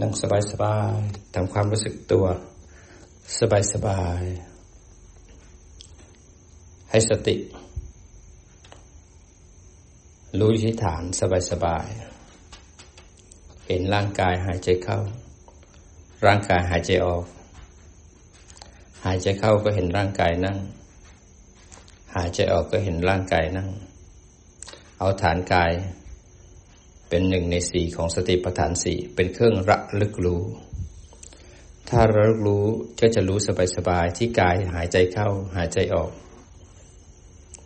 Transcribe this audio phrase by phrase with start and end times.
[0.00, 0.98] นั่งสบายสบาย
[1.34, 2.26] ทำความรู้สึกตัว
[3.38, 4.22] สบายสบาย
[6.90, 7.36] ให้สติ
[10.38, 11.86] รู้ที่ฐานสบายสบาย
[13.66, 14.98] เห็นร่างกายหายใจเข้า
[16.26, 17.24] ร่างกายหายใจออก
[19.04, 20.58] หายใจเข้าก็เห็นร่างกายนั่ง
[22.14, 23.68] หายใจออกก็เห็นร่างกายนั่ง
[24.98, 25.72] เอาฐานกาย
[27.16, 30.42] เป็นหนึ่งในสี่ของสติปัฏฐานสี่เป็นเครื่องระลึกรู้
[31.88, 32.64] ถ้าระลึกรู้
[33.00, 33.38] ก็จะรู้
[33.76, 36.10] สบายๆที่กายหายใจเข้าหายใจออก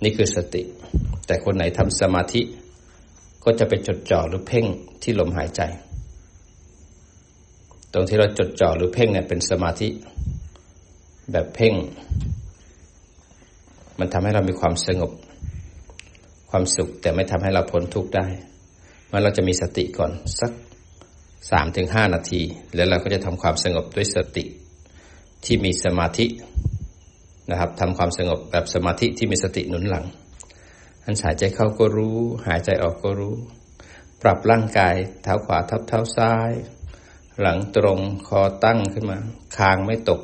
[0.03, 0.63] นี่คือสติ
[1.27, 2.43] แต่คนไหนทำสมาธิ
[3.45, 4.67] ก็จะไปจดจ่อหรือเพ่ง
[5.03, 5.63] ที่ลมหายใจ
[7.93, 9.89] ตรงที่เราจดจ่อหรือเพ่งเนี่ยเป็นสมาธิ
[11.33, 11.75] แบบเพ่ง
[13.99, 15.13] มันทำให้เรามีความสงบ
[16.51, 18.29] ความสุขแต่ไม่ทำให้เราพ้นทุกข์ได้
[19.11, 20.53] มันเราจะมีสติก่อนสัก
[21.51, 22.41] สามถึงห้านาที
[22.75, 24.45] แล้วเราก็จะทำความสงบด้วยสติ
[25.45, 26.27] ที่มีสมาธิ
[27.51, 30.05] นะครับทำความสงบแบบสมาธิที่มีสติหนุนหลัง
[31.05, 33.35] อันหายใจเข้าก็รู้ หายใจออกก็รู้
[34.23, 36.51] ปรับร่างกายเท้าขวาทับเท้าซ้าย
[37.41, 39.19] หลังตรงคอตั้งขึ้นมา
[39.57, 40.21] คางไม่ตก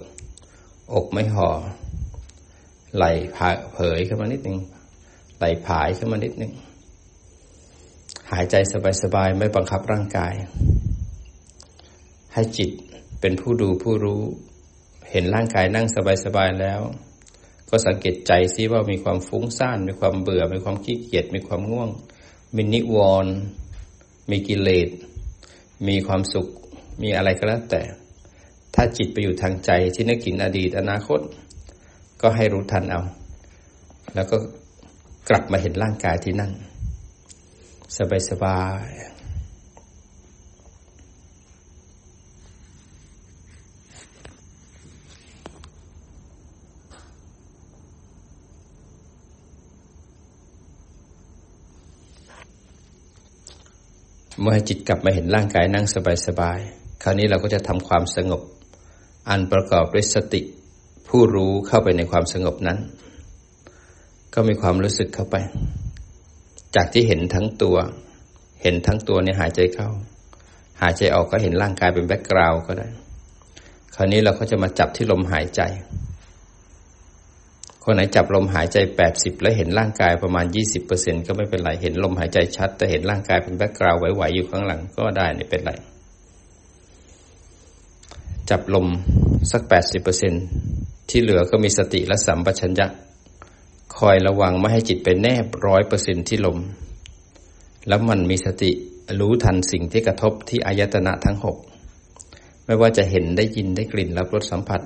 [0.94, 1.48] อกไม่ห่อ
[2.96, 3.12] ไหล่
[3.72, 4.58] เผยขึ้นมานิดหนึ่ง
[5.38, 6.52] ไหล่ผายขึ้นมานิดหนึ่ง
[8.32, 8.56] หายใจ
[9.02, 10.34] สบายๆ ไม่บังคับร่างกาย
[12.32, 12.70] ให้จิต
[13.20, 14.22] เป็นผู้ดูผู้รู้
[15.10, 15.86] เห็นร่างกายนั่ง
[16.24, 16.80] สบายๆ แล้ว
[17.68, 21.90] ก็สังเกตใจซิว่ามีความฟุ้งซ่าน มีความเบื่อ มีความขี้เกียจ มีความง่วง
[22.56, 23.32] มีนิวรณ์
[24.30, 24.88] มีกิเลส
[25.88, 26.48] มีความสุข
[27.02, 27.82] มีอะไรก็แล้วแต่
[28.74, 31.20] ถ้าจิตไปอยู่ทางใจที่นึกถึงอดีตอนาคต
[32.22, 33.02] ก็ให้รู้ทันเอา
[34.14, 34.36] แล้วก็
[35.28, 36.52] กลับมาเห็นร่างกายที่นั่ง
[37.96, 38.88] สบายสบาย
[54.40, 55.86] เมื่อจิตกลับมาเห็นร่างกายนั่ง
[56.26, 58.42] สบายๆ คราวนี้เราก็จะทำความสงบ
[59.28, 60.40] อันประกอบด้วยสติ
[61.08, 62.78] ผู้รู้เข้าไปในความสงบนั้น
[64.34, 65.36] ก็มีความรู้สึกเข้าไป
[66.74, 67.76] จากที่เห็นทั้งตัว
[68.62, 69.88] เห็นทั้งตัวเนี่ยหายใจเข้า
[70.82, 72.88] หายใจออกก็เห็นร่างกายเป็น background ก็ได้
[73.94, 75.62] คราวนี้เราก็จะมาจับที่ลมหายใจ
[77.84, 85.72] คนไหนจับลมหายใจแปดสิบแล้วเห็นร่างกายประมาณยี่สิบเปอร์เซ็นก็ไม่เป็นไร เห็นลมหายใจชัด แต่เห็นร่างกายเป็น background ไหวๆอยู่ข้างหลังก็ได้ไม่เป็นไร
[88.50, 88.86] จับลม
[89.50, 90.32] สักแปดสิบเปอร์เซ็น
[91.08, 92.86] ที่เหลือก็มีสติและสัมปชัญญะ
[93.98, 96.58] คอยระวังไม่ให้จิตไปแนบร้อยเปอร์เซ็นที่ลม
[97.88, 98.70] แล้วมันมีสติ
[99.20, 101.56] รู้ทันสิ่งที่กระทบที่อายตนะทั้งหก
[102.66, 104.80] ไม่ว่าจะเห็นได้ยินได้กลิ่นรับรสสัมผัส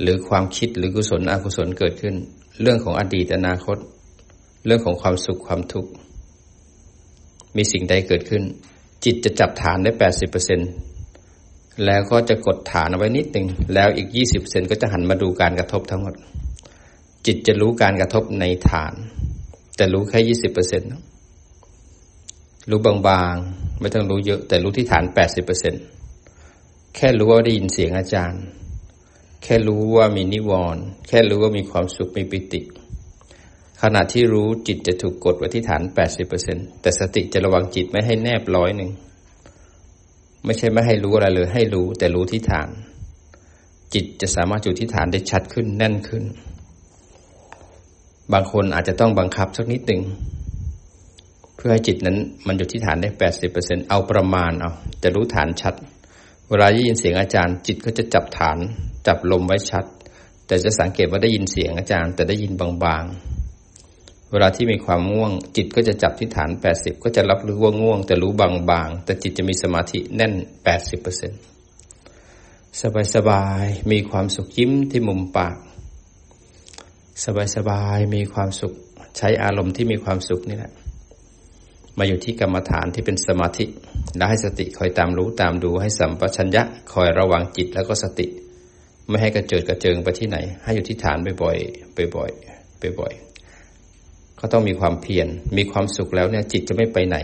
[0.00, 2.14] หรือความคิดหรือกุศลอกุศลเกิดขึ้น
[2.60, 3.78] เรื่องของอดีตอนาคต
[4.66, 5.90] เรื่องของความสุขความทุกข์
[7.56, 8.42] มีสิ่งใดเกิดขึ้น
[9.04, 10.60] จิตจะจับฐานได้แปดสิบเปอร์เซ็น
[11.84, 16.14] แล้วก็จะกดฐานเอาไว้นิดหนึ่งแล้วอีกยี่สิบเปอร์เซ็นก็จะหันมาดูการกระทบทั้งหมด
[17.26, 18.94] จิตจะรู้การกระทบในฐาน
[19.76, 20.92] แต่รู้แค่ยี่สิบเปอร์เซ็นต์
[22.70, 25.78] รู้บางๆ ไม่ต้องรู้เยอะ แต่รู้ที่ฐานแปดสิบเปอร์เซ็นต
[26.96, 28.42] แค่รู้ว่าได้ยินเสียงอาจารย์
[29.42, 32.60] แค่รู้ว่ามีนิวรณ์แค่รู้ว่ามีความสุขมีปิติ
[33.82, 38.90] ขณะที่รู้จิตจะถูกกดไว้ที่ฐานแปดสิบเปอร์เซ็นแต่สติจะระวังจิตไม่ให้แนบร้อยหนึ่ง
[40.44, 42.68] ไม่ใช่ไม่ให้รู้อะไรเลย ให้รู้แต่รู้ที่ฐาน
[43.94, 46.24] จิตจะสามารถอยู่ที่ฐานได้ชัดขึ้นแน่นขึ้น
[48.32, 50.02] บางคนอาจจะต้องบังคับสักนิดหนึ่ง
[51.56, 52.16] เพื่อให้จิตนั้น
[52.46, 54.70] มันอยู่ที่ฐานได้แปดสิบเปอร์เซ็นเอาประมาณเอา
[55.02, 55.74] จะรู้ฐานชัด
[56.48, 58.58] เวลาได้ยินเสียงอาจารย์ จิตก็จะจับฐาน
[59.06, 59.84] จับลมไว้ชัด
[60.46, 70.32] แต่จะสังเกตว่าได้ยินเสียงอาจารย์ แต่ได้ยินบางๆ เวลาที่มีความง่วง จิตก็จะจับที่ฐานแปดสิบก็จะรับรู้ว่าง่วง แต่รู้บางๆ แต่จิตจะมีสมาธิแน่น
[70.64, 71.32] แปดสิบเปอร์เซ็น
[73.14, 75.56] สบายๆมีความสุขยิ้มที่มุมปาก
[77.24, 78.72] สบายๆมีความสุข
[79.16, 80.72] ใช้อารมณ์ที่มีความสุขนี่แหละ
[81.98, 83.64] มาอยู่ที่กรรมฐานที่เป็นสมาธิ
[84.16, 88.26] แล้วให้สติคอยตามรู้ตามดูให้สัมปชัญญะคอยระวังจิตแล้วก็สติ
[89.08, 97.16] ไม่ให้กระเจิดกระเจิงไปที่ไหน ให้อยู่ที่ฐานบ่อยๆบ่อยๆบ่อยๆก็ต้องมีความเพียรมีความสุขแล้วเนี่ยจิตจะไม่ไปไหน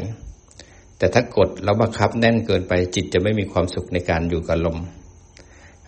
[0.99, 4.79] แต่ถ้ากดแล้วบังคับแน่นเกินไปจิตจะไม่มีความสุขในการอยู่กับลม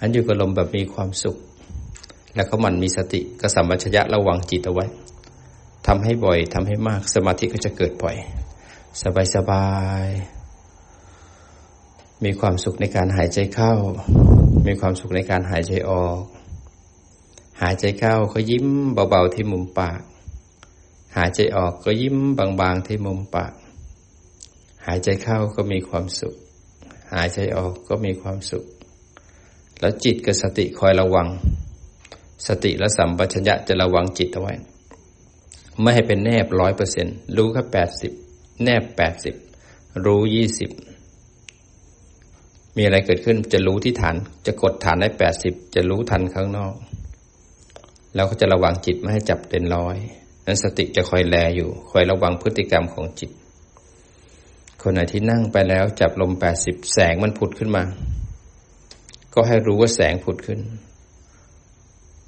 [0.01, 1.37] อันอยู่กับลมแบบมีความสุข
[2.36, 4.86] แล้วก็มันมีสติกสัมปชัญญะระวังจิตเอาไว้
[5.86, 8.16] ทำให้บ่อยทำให้มากสมาธิก็จะเกิดบ่อย
[9.02, 9.69] สบายสบา
[10.04, 10.06] ย
[12.25, 13.72] มีความสุขในการหายใจเข้า
[14.66, 16.22] มีความสุขในการหายใจออก
[17.62, 18.66] หายใจเข้าก็ยิ้ม
[19.10, 20.00] เบาๆที่มุมปาก
[21.16, 23.52] หายใจออกก็ยิ้มบางๆที่มุมปาก
[24.86, 26.34] หายใจเข้าก็มีความสุข
[27.14, 28.64] หายใจออกก็มีความสุข
[29.81, 31.28] แล้วจิตกับสติคอยระวัง
[32.49, 34.55] สติและสัมปชัญญะจะระวังจิตเอาไว้
[35.81, 37.06] ไม่ให้เป็นแนบร้อยเปอร์เซ็น
[37.37, 38.12] รู้แค่แปดสิบ
[38.64, 39.35] แนบแปดสิบ
[40.05, 40.70] รู้ยี่สิบ
[42.76, 46.75] มีอะไรเกิดขึ้นจะรู้ที่ฐาน จะกดฐานได้แปดสิบจะรู้ทันข้างนอก
[48.14, 49.96] แล้วก็จะระวังจิตไม่ให้จับเต็นร้อย
[50.46, 53.31] นั้นสติจะคอยแลอยู่ คอยระวังพฤติกรรมของจิต
[54.82, 57.82] คนไหนที่นั่งไปแล้วจับลมแปดสิบแสงมันผุดขึ้นมา
[59.35, 60.61] ก็ให้รู้ว่าแสงผุดขึ้น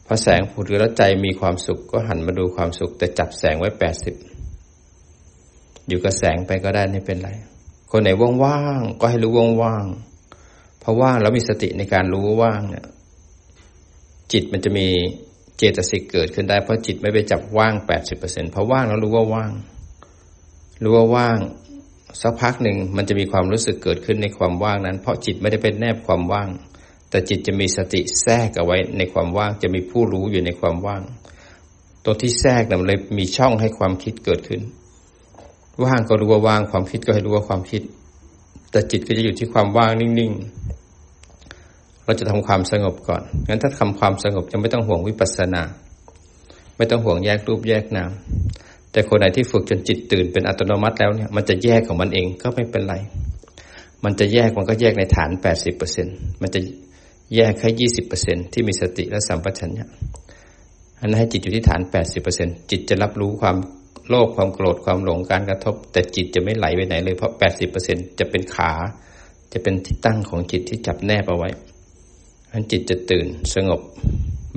[0.06, 4.14] พอแสงผุดแล้วใจมีความสุขก็หันมาดูความสุข แต่จับแสงไว้แปดสิบ
[5.88, 7.30] อยู่กับแสงไปก็ได้ไม่เป็นไร
[7.90, 8.08] คนไหน
[8.44, 9.32] ว่างๆก็ให้รู้
[9.62, 12.86] ว่างๆเพราะว่างแล้วมีสติในการรู้ว่าว่างเนี่ย
[14.32, 14.88] จิตมันจะมี
[15.56, 19.52] เจตสิกเกิดขึ้นได้เพราะจิตไม่ไปจับว่างแปดสิบเปอร์เซ็นเพราะว่างแล้วรู้ว่าว่าง
[20.82, 21.38] รู้ว่าว่าง
[22.22, 26.48] สักพักหนึ่งมันจะมีความรู้สึกเกิดขึ้นในความว่างนั้น เพราะจิตไม่ได้เป็นแนบความว่าง
[27.10, 31.02] แต่จิตจะมีสติแทรกเอาไว้ในความว่าง จะมีผู้รู้อยู่ในความว่าง
[32.04, 34.60] ตัวที่แทรกนั้นเลยมีช่องให้ความคิดเกิดขึ้น
[35.84, 37.82] ว่างก็รู้ว่าว่าง ความคิดก็ให้รู้ว่าความคิด
[38.70, 45.62] แต่จิตก็จะอยู่ที่ความว่างนิ่งๆ เราจะทำความสงบก่อน งั้นถ้าทำความสงบจะไม่ต้องห่วงวิปัสสนา
[46.76, 48.10] ไม่ต้องห่วงแยกรูปแยกนาม
[48.92, 52.94] แต่คนไหนที่ฝึกจนจิตตื่นเป็นอัตโนมัติแล้วเนี่ย มันจะแยกของมันเองก็ไม่เป็นไร
[54.04, 56.06] มันจะแยกมันก็แยกในฐานแปดสิบเปอร์เซ็น
[56.42, 56.60] มันจะ
[57.34, 59.86] แยกแค่ยี่สิบเปอร์เซ็นที่มีสติและสัมปชัญญะ
[61.00, 63.56] อันนั้นให้จิตอยู่ที่ฐานแปดสิบเปอร์เซ็นจิตจะรับรู้ความ
[64.08, 68.72] โลภความโกรธความหลงการกระทบ แต่จิตจะไม่ไหลไปไหนเลยเพราะแปดสิบเปอร์เซ็นจะเป็นขา
[69.52, 73.80] จะเป็นที่ตั้งของจิตที่จับแนบเอาไว้ันจิตจะตื่นสงบ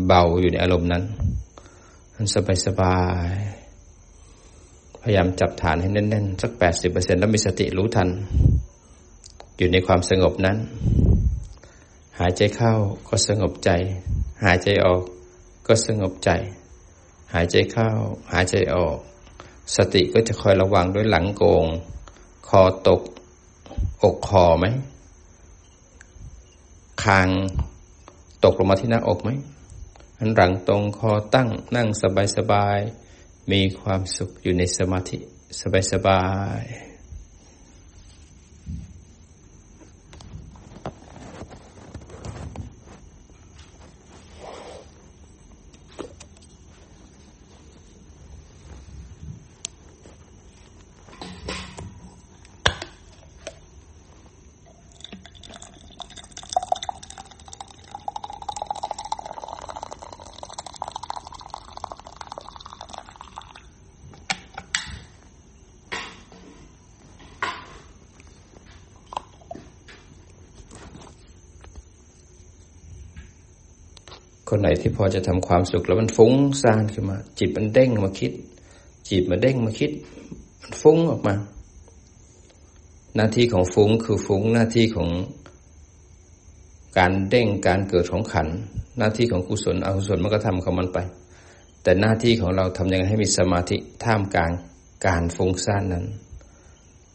[0.08, 1.04] เบาอยู่ในอารมณ์นั้น
[2.16, 2.98] มันสบายสบา
[3.34, 3.36] ย
[5.02, 8.10] พยายามจับฐานให้แน่นๆสักแปดสิบเปอร์เซ็นแล้วมีสติรู้ทัน
[9.58, 10.58] อยู่ในความสงบนั้น
[12.20, 12.74] หายใจเข้า
[13.08, 13.72] ก็สงบใจ
[14.44, 15.04] หายใจออก
[15.68, 16.30] ก็สงบใจ
[17.34, 17.90] หายใจเข้า
[18.34, 18.98] หายใจออก
[19.76, 21.66] สติก็จะคอยระวังด้วยหลังโกง
[22.48, 23.02] คอตก
[24.04, 24.66] อกคอไหม
[27.04, 27.30] คาง
[28.44, 29.30] ตกลงมาที่หน้าอกไหม
[30.20, 31.88] อันหลังตรงคอตั้งนั่ง
[32.38, 35.18] สบายๆมีความสุขอยู่ในสมาธิ
[35.92, 36.24] สบา
[36.62, 78.32] ยๆคนไที่พอจะทำความสุขแล้วมันฟุ้งซ่านขึ้นมา จิตมันเด้งมาคิด
[79.10, 79.92] จิตมันเด้งมาคิด
[80.62, 81.36] มันฟุ้งออกมา
[83.16, 85.10] หน้าที่ของฟุ้งคือฟุ้งหน้าที่ของ
[86.98, 88.48] การเด้งการเกิดของขัน
[88.98, 91.00] หน้าที่ของกุศลอกุศลมันก็ทำของมันไป
[91.84, 94.52] แต่หน้าที่ของเราทำยังไงให้มีสมาธิท่ามกลาง
[95.08, 96.06] การฟุ้งซ่านนั้น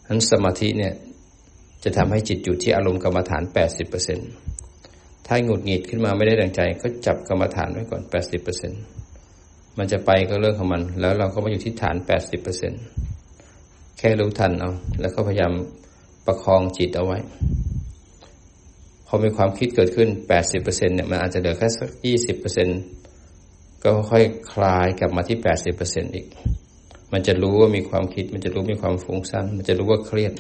[0.09, 0.95] นั้นสมาธิเนี่ย
[1.85, 4.29] จะทำให้จิตอยู่ที่อารมณ์กรรมฐานแปดสิบเปอร์เซ็นต์
[5.27, 8.73] ถ้าหงุดหงิดขึ้นมาไม่ได้ดังใจ ก็จับกรรมฐานไว้ก่อนแปดสิบเปอร์เซ็น
[9.79, 12.73] มันจะไปก็เรื่องของมัน แล้วเราก็มาอยู่ที่ฐานแปดสิบเปอร์เซ็น
[13.99, 15.53] แค่รู้ทันเอา แล้วก็พยายาม
[16.27, 17.19] ประคองจิตเอาไว้
[19.07, 22.69] พอมีความคิดเกิดขึ้นแปดสิบเปอร์เซ็นเนี่ยมันอาจจะเหลือแค่สักยี่สิบเปอร์เซ็น
[23.85, 26.27] ก็ค่อยคลายกลับมาที่แปดสิบเปอร์เซ็นอีก
[27.13, 30.35] มันจะรู้ว่ามีความคิด มันจะรู้มีความฟุ้งซ่าน มันจะรู้ว่าเครียด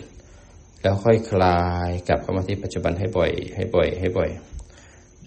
[0.83, 4.54] แล้วค่อยคลายกลับเข้ามาที่ปัจจุบันให้บ่อย ให้บ่อย ให้บ่อยอั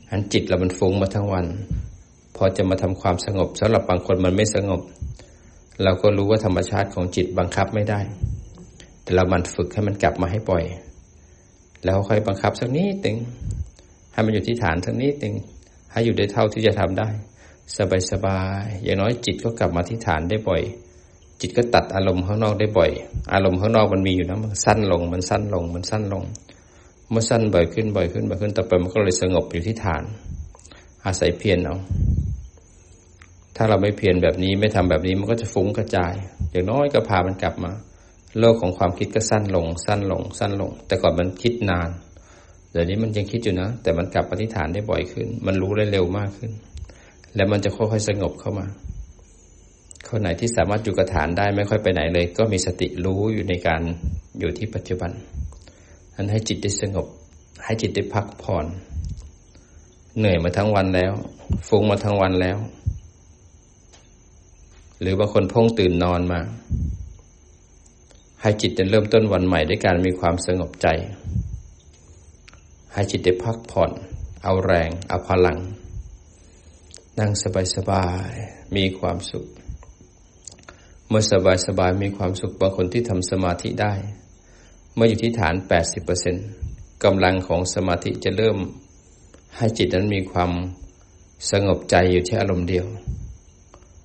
[0.09, 1.45] อันจิตเรามันฟุ้งมาทั้งวัน
[2.35, 4.81] พอจะมาทำความสงบสำหรับบางคนมันไม่สงบ
[5.83, 7.99] เราก็รู้ว่าธรรมชาติของจิตบังคับไม่ได้
[9.03, 10.63] แต่เรามันฝึกให้มันกลับมาให้ปล่อย
[11.83, 13.17] แล้วค่อยบังคับสักนิดหนึ่ง
[14.13, 15.35] ให้มันอยู่ที่ฐานสักนิดหนึ่ง
[15.91, 17.09] ให้อยู่ได้เท่าที่จะทำได้
[17.77, 20.61] สบายสบายอย่างน้อยจิตก็กลับมาที่ฐานได้บ่อย
[21.41, 22.91] จิตก็ตัดอารมณ์ข้างนอกได้บ่อย
[23.33, 26.23] อารมณ์ข้างนอกมันมีอยู่นะมันสั้นลง มันสั้นลง มันสั้นลง
[27.09, 30.03] เมื่อสั้นบ่อยขึ้นบ่อยขึ้นบ่อยขึ้นต่อไปมันก็เลยสงบอยู่ที่ฐาน
[31.05, 31.75] อาศัยเพียรเอา
[33.55, 36.13] ถ้าเราไม่เพียรแบบนี้ไม่ทำแบบนี้มันก็จะฟุ้งกระจาย
[36.51, 37.71] อย่างน้อยก็พามันกลับมา
[38.39, 41.89] โลกของความคิดก็สั้นลง สั้นลง สั้นลง แต่ก่อนมันคิดนาน
[42.71, 46.51] เดี๋ยวนี้มันยังคิดอยู่นะ แต่มันกลับปฏิฐานได้บ่อยขึ้น มันรู้ได้เร็วมากขึ้น
[47.35, 48.67] แล้วมันจะค่อยๆสงบเข้ามา
[50.09, 53.81] คนไหนที่สามารถอยู่กับฐานได้ไม่ค่อยไปไหนเลย ก็มีสติรู้อยู่ในการ
[54.39, 55.11] อยู่ที่ปัจจุบัน
[56.17, 57.07] นั้นให้จิตได้สงบ
[57.63, 58.65] ให้จิตได้พักผ่อน
[60.17, 61.13] เหนื่อยมาทั้งวันแล้ว
[61.67, 62.57] ฟุ้งมาทั้งวันแล้ว
[65.01, 66.39] หรือบางคนพงตื่นนอนมา
[68.41, 70.87] ให้จิตจะเริ่มต้นวันใหม่ด้วยการมีความสงบใจ
[72.93, 73.91] ให้จิตได้พักผ่อน
[74.43, 75.59] เอาแรง เอาพลัง
[77.19, 77.31] นั่ง
[77.75, 79.45] สบายๆ มีความสุข
[81.07, 81.23] เมื่อ
[81.67, 83.93] สบายๆ มีความสุขบางคนที่ทำสมาธิได้
[84.99, 85.55] เมื่ออยู่ที่ฐาน
[86.29, 88.57] 80%กำลังของสมาธิจะเริ่ม
[89.57, 90.51] ให้จิตนั้นมีความ
[91.51, 92.85] สงบใจอยู่ที่อารมณ์เดียว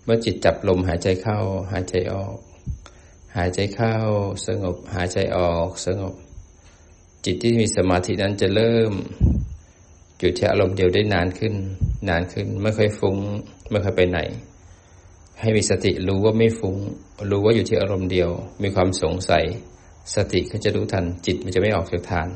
[0.05, 1.39] เมื่อจิตจับลมหายใจเข้า
[1.73, 2.37] หายใจออก
[3.37, 3.95] หายใจเข้า
[4.47, 6.15] สงบ หายใจออก สงบ
[7.25, 8.93] จิตที่มีสมาธินั้นจะเริ่ม
[10.19, 11.55] อยู่ที่อารมณ์เดียวได้นานขึ้น
[12.09, 13.17] นานขึ้นไม่ค่อยฟุง้ง
[13.71, 14.19] ไม่ค่อยไปไหน
[15.41, 16.77] ให้มีสติรู้ว่าไม่ฟุง้ง
[17.31, 18.31] รู้ว่าอยู่ที่อารมณ์เดียว
[18.63, 19.45] มีความสงสัย
[20.15, 22.29] สติก็จะรู้ทันจิตมันจะไม่ออกจากฐาน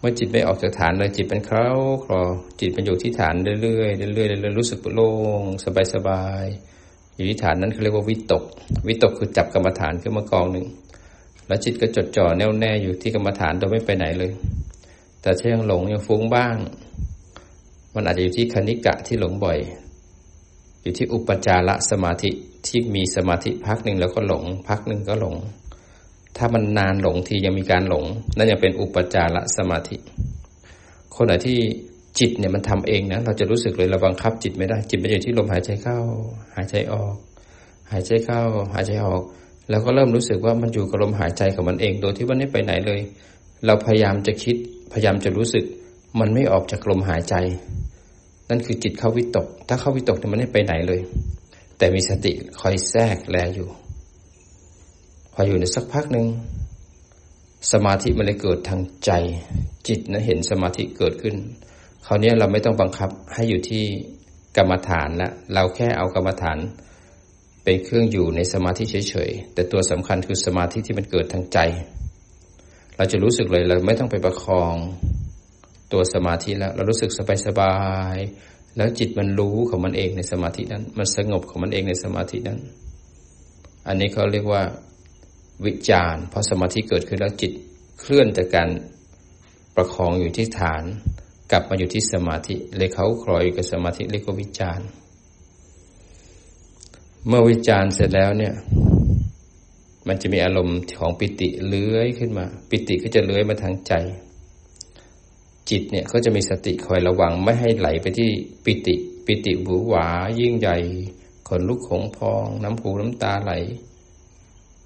[0.00, 1.68] เมื่อจิตไม่ออกจากฐานเลยจิตเป็นเคล้า
[2.04, 2.20] คลอ
[2.60, 5.42] จิตมันอยู่ที่ฐานเรื่อยๆเรื่อยๆเรื่อยๆรู้สึกโล่ง
[5.94, 8.44] สบายๆอยู่ที่ฐานนั้นเขาเรียกว่าวิตก
[8.88, 10.66] วิตกคือจับกรรมฐานขึ้นมากองหนึ่ง
[11.46, 14.32] แล้วจิตก็จดจ่อแน่วแน่อยู่ที่กรรมฐานโดยไม่ไปไหนเลย
[15.22, 16.56] แต่ถ้ายังหลงยังฟุ้งบ้าง
[17.94, 19.58] มันอาจจะอยู่ที่คณิกะที่หลงบ่อย
[20.82, 22.30] อยู่ที่อุปจารสมาธิ
[22.66, 25.36] ที่มีสมาธิพักหนึ่งแล้วก็หลง พักหนึ่งก็หลง
[26.38, 28.04] ถ้ามันนานหลงทียังมีการหลง
[28.36, 29.96] นั่นยังเป็นอุปจารสมาธิ
[31.14, 31.58] คนไหนที่
[32.18, 35.98] จิตเนี่ยมันทำเองนะเราจะรู้สึกเลยเราบังคับจิตไม่ได้ จิตมันอยู่ที่ลมหายใจเข้า
[36.56, 37.14] หายใจออก
[37.92, 38.42] หายใจเข้า
[38.74, 39.22] หายใจออก
[39.70, 43.00] แล้วก็เริ่มรู้สึกว่ามันอยู่กับลมหายใจของมันเอง โดยที่มันไม่ไปไหนเลย
[43.66, 44.56] เราพยายามจะคิด
[44.92, 45.64] พยายามจะรู้สึก
[46.20, 47.34] มันไม่ออกจากลมหายใจ
[48.50, 51.00] นั่นคือจิตเข้าวิตก ถ้าเข้าวิตกเนี่ยมันไม่ไปไหนเลย
[51.78, 53.68] แต่มีสติคอยแทรกแลอยู่
[55.38, 56.26] ออยู่ในสักพักหนึ่ง
[57.72, 59.10] สมาธิมันเลยเกิดทางใจ
[59.88, 61.36] จิตนะเห็นสมาธิเกิดขึ้น
[62.06, 63.84] คราวนี้เราไม่ต้องบังคับให้อยู่ที่
[64.56, 66.58] กรรมฐานล้วเราแค่เอากรรมฐาน
[67.64, 71.58] เป็นเครื่องอยู่ในสมาธิเฉยๆแต่ตัวสำคัญคือสมาธิที่มันเกิดทางใจ
[72.96, 74.74] เราจะรู้สึกเลยเราไม่ต้องไปประคอง
[75.92, 77.10] ตัวสมาธิแล้ว เรารู้สึก
[77.46, 77.76] สบา
[78.14, 82.58] ยๆแล้วจิตมันรู้ของมันเองในสมาธินั้น มันสงบของมันเองในสมาธินั้น
[83.88, 84.62] อันนี้เขาเรียกว่า
[85.66, 87.52] วิจารเพราะสมาธิเกิดขึ้นแล้วจิต
[88.00, 88.68] เคลื่อนจากการ
[89.76, 90.84] ประคองอยู่ที่ฐาน
[91.50, 94.86] กลับมาอยู่ที่สมาธิเลยเขาคลอยกับสมาธิเรียกว่าวิจารณ์
[97.26, 98.54] เมื่อวิจารณ์เสร็จแล้วเนี่ย
[100.08, 103.92] มันจะมีอารมณ์ของปิติเลื้อยขึ้นมา ปิติก็จะเลื้อยมาทางใจ
[105.70, 108.30] จิตเนี่ยก็จะมีสติคอยระวังไม่ให้ไหลไปที่
[108.64, 108.94] ปิติ
[109.26, 110.06] ปิติบูหวา
[110.40, 110.78] ยิ่งใหญ่
[111.48, 113.52] ขนลุกขงพอง น้ำหูน้ำตาไหล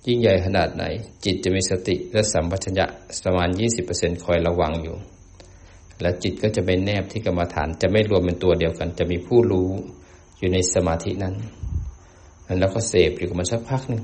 [0.07, 0.85] ยิ่งใหญ่ขนาดไหน
[1.25, 2.87] จิตจะมีสติและสัมปชัญญะ
[3.25, 4.97] ประมาณยี่สิบเปอร์เซ็นคอยระวังอยู่
[6.01, 9.71] และจิตก็จะไม่แนบที่กรรมฐานจะไม่รวมเป็นตัวเดียวกัน จะมีผู้รู้
[10.39, 11.35] อยู่ในสมาธินั้น
[12.61, 14.03] แล้วก็เสพอยู่กับมันสักพักหนึ่ง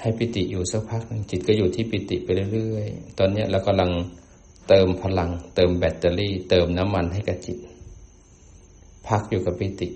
[0.00, 3.90] ให้ปิติอยู่สักพักหนึ่งจิตก็อยู่ที่ปิติไปเรื่อยๆ ตอนนี้เรากำลัง
[4.68, 7.58] เติมพลัง เติมแบตเตอรี่ เติมน้ำมันให้กับจิต
[9.08, 9.88] พักอยู่กับปิติ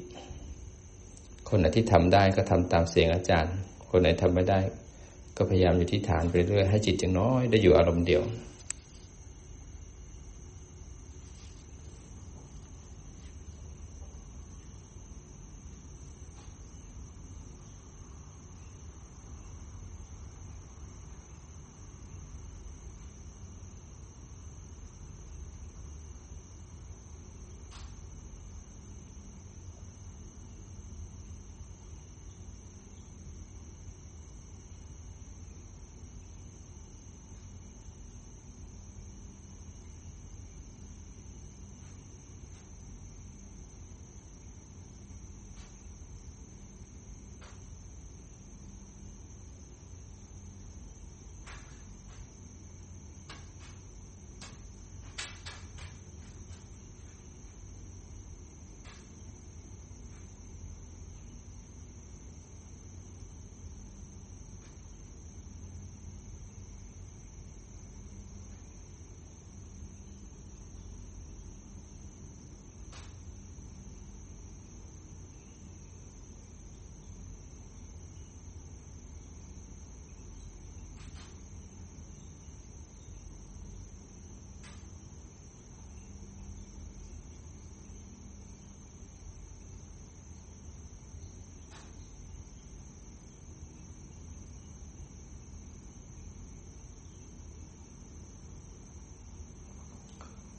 [1.49, 3.55] คนไหนที่ทำได้ก็ทำตามเสียงอาจารย์
[3.97, 4.61] คนไหนทำไม่ได้
[5.37, 8.23] ก็พยายามอยู่ที่ฐานไปเรื่อยให้จิตอย่างน้อยได้อยู่อารมณ์เดียว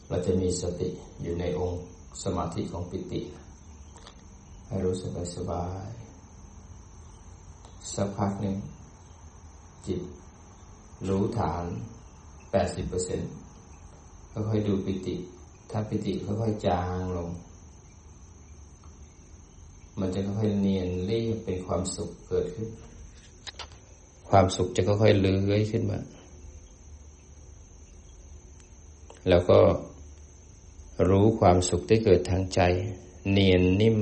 [0.10, 0.90] เราจะมีสติ
[1.22, 1.82] อยู่ในองค์
[2.24, 3.22] สมาธิของปิติ
[4.68, 5.88] ให้รู้สบายสบาย
[7.94, 8.56] สักพักหนึ่ง
[9.88, 10.02] จิต
[11.10, 11.66] รู้ฐาน
[12.52, 13.30] แปดสิบเปอร์เซ็นต์
[14.32, 15.16] ค่อยๆดูปิติ
[15.72, 17.30] ถ้าปิติค่อยๆจางลง
[20.00, 22.70] มันจะค่อยๆเนียนเรียบเป็นความสุขเกิดขึ้น
[24.30, 26.00] ความสุขจะค่อยๆเลื้อยขึ้นมา
[29.30, 29.60] แล้วก็
[31.10, 32.62] รู้ความสุขที่เกิดทางใจ
[33.32, 34.00] เนียนนิ่ม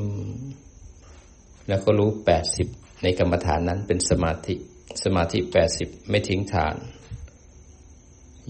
[1.67, 2.67] แล้วก็รู้แปดสิบ
[3.03, 4.55] ในกรรมฐานนั้นเป็นสมาธิ
[5.03, 6.75] สมาธิแปดสิบไม่ทิ้งฐาน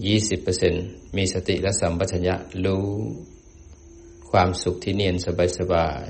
[0.06, 0.74] ยี่สิบเปอร์เซ็น
[1.16, 2.86] มีสติและสัมปชัญญะรู้
[4.30, 6.08] ความสุขที่เนียนสบายสบาย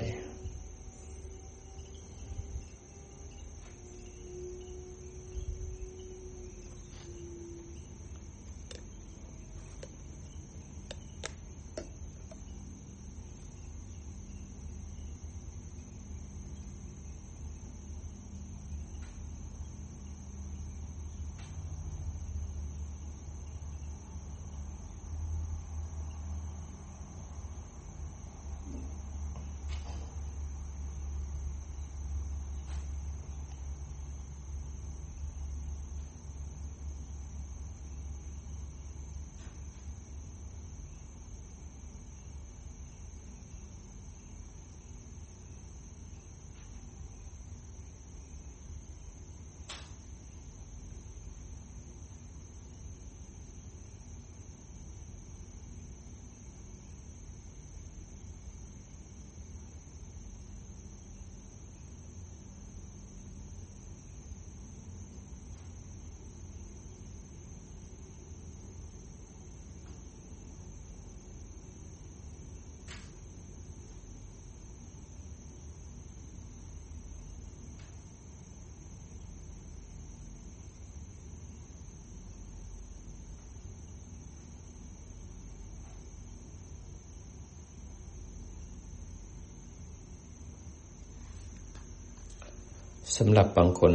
[93.17, 93.95] สำหรับบางคน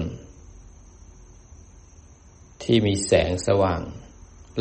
[2.63, 3.81] ที่มีแสงสว่าง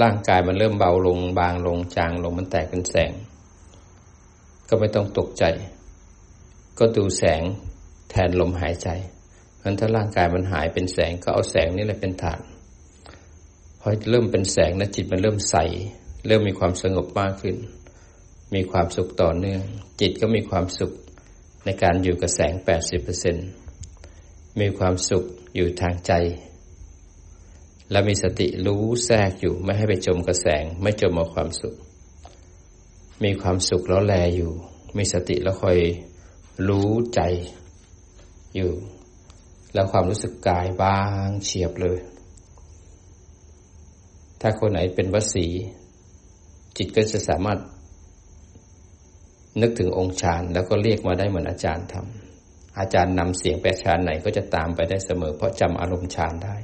[0.02, 3.12] ร่างกายมันเริ่มเบาลง บางลงจางลงมันแตกเป็นแสง
[4.68, 5.44] ก็ไม่ต้องตกใจ
[6.78, 7.42] ก็ดูแสง
[8.10, 8.88] แทนลมหายใจ
[9.56, 12.40] เพราะถ้าร่างกายมันหายเป็นแสงก็เอาแสงนี่แหละเป็นฐาน
[13.80, 15.56] พอเริ่มเป็นแสงนะจิตมันเริ่มใส
[16.26, 17.56] เริ่มมีความสงบมากขึ้น
[18.54, 19.62] มีความสุขต่อเนื่อง
[20.00, 20.92] จิตก็มีความสุข
[21.64, 23.48] ในการอยู่กับแสงแปดสิบเปอร์เซ็นต์
[24.60, 25.24] มีความสุข
[25.56, 26.12] อยู่ทางใจ
[27.90, 31.74] และมีสติรู้แทรกอยู่ไม่ให้ไปจมกระแสง ไม่จมเอาความสุข
[33.24, 34.52] มีความสุขแล้วแลอยู่
[34.96, 35.78] มีสติแล้วคอย
[36.68, 37.20] รู้ใจ
[38.56, 38.72] อยู่
[39.74, 41.98] แล้วความรู้สึกกายบางเฉียบเลย
[44.40, 45.46] ถ้าคนไหนเป็นวสี
[46.76, 47.58] จิตก็จะสามารถ
[49.60, 52.27] นึกถึงองค์ฌานแล้วก็เรียกมาได้เหมือนอาจารย์ทำ
[52.78, 56.56] อาจารย์นำเสียงแปดฌานไหนก็จะตามไปได้เสมอ เพราะจำอารมณ์ฌานได้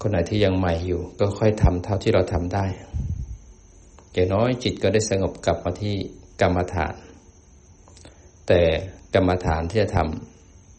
[0.00, 2.64] คนไหนที่ยังใหม่อยู่ ก็ค่อยทำเท่าที่เราทำได้
[4.12, 5.94] อย่างน้อยจิตก็ได้สงบกลับมาที่
[6.40, 6.94] กรรมฐาน
[8.46, 8.60] แต่
[9.14, 9.98] กรรมฐานที่จะท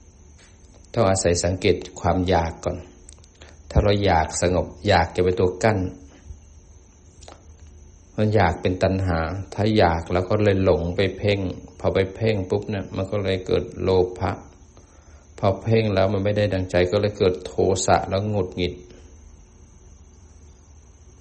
[0.05, 2.77] ำต้องอาศัยสังเกตความอยากก่อน
[3.69, 5.77] ถ้าเราอยากสงบอยากจะเป็นตัวกั้น
[8.17, 9.19] มันอยากเป็นตัณหา
[9.53, 11.39] ถ้าอยากแล้วก็เลยหลงไปเพ่ง
[11.79, 14.31] พอไปเพ่งปุ๊บเนี่ยมันก็เลยเกิดโลภะ
[15.39, 17.53] พอเพ่งแล้วมันไม่ได้ดังใจก็เลยเกิดโท
[17.85, 18.73] สะแล้วหงุดหงิด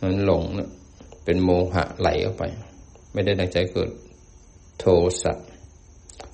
[0.01, 0.69] มันหลงเนี่ย
[1.25, 2.43] เป็นโมหะไหลออกไป
[3.13, 3.91] ไม่ได้ดังใจเกิด
[4.81, 4.87] โท
[5.23, 5.33] สะ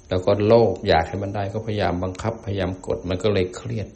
[0.08, 3.88] แล้วก็โลภอยากให้มันได้ก็พยายามบังคับ พยายามกดมันก็เลยเครียด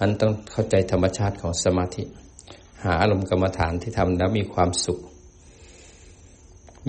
[0.00, 2.02] อันต้องเข้าใจธรรมชาติของสมาธิ
[2.84, 4.98] หาอารมณ์กรรมฐานที่ทำแล้วมีความสุข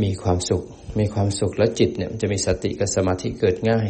[0.04, 0.64] มีความสุข
[1.00, 3.90] มีความสุขแล้วจิตเนี่ยมันจะมีสติกับสมาธิเกิดง่าย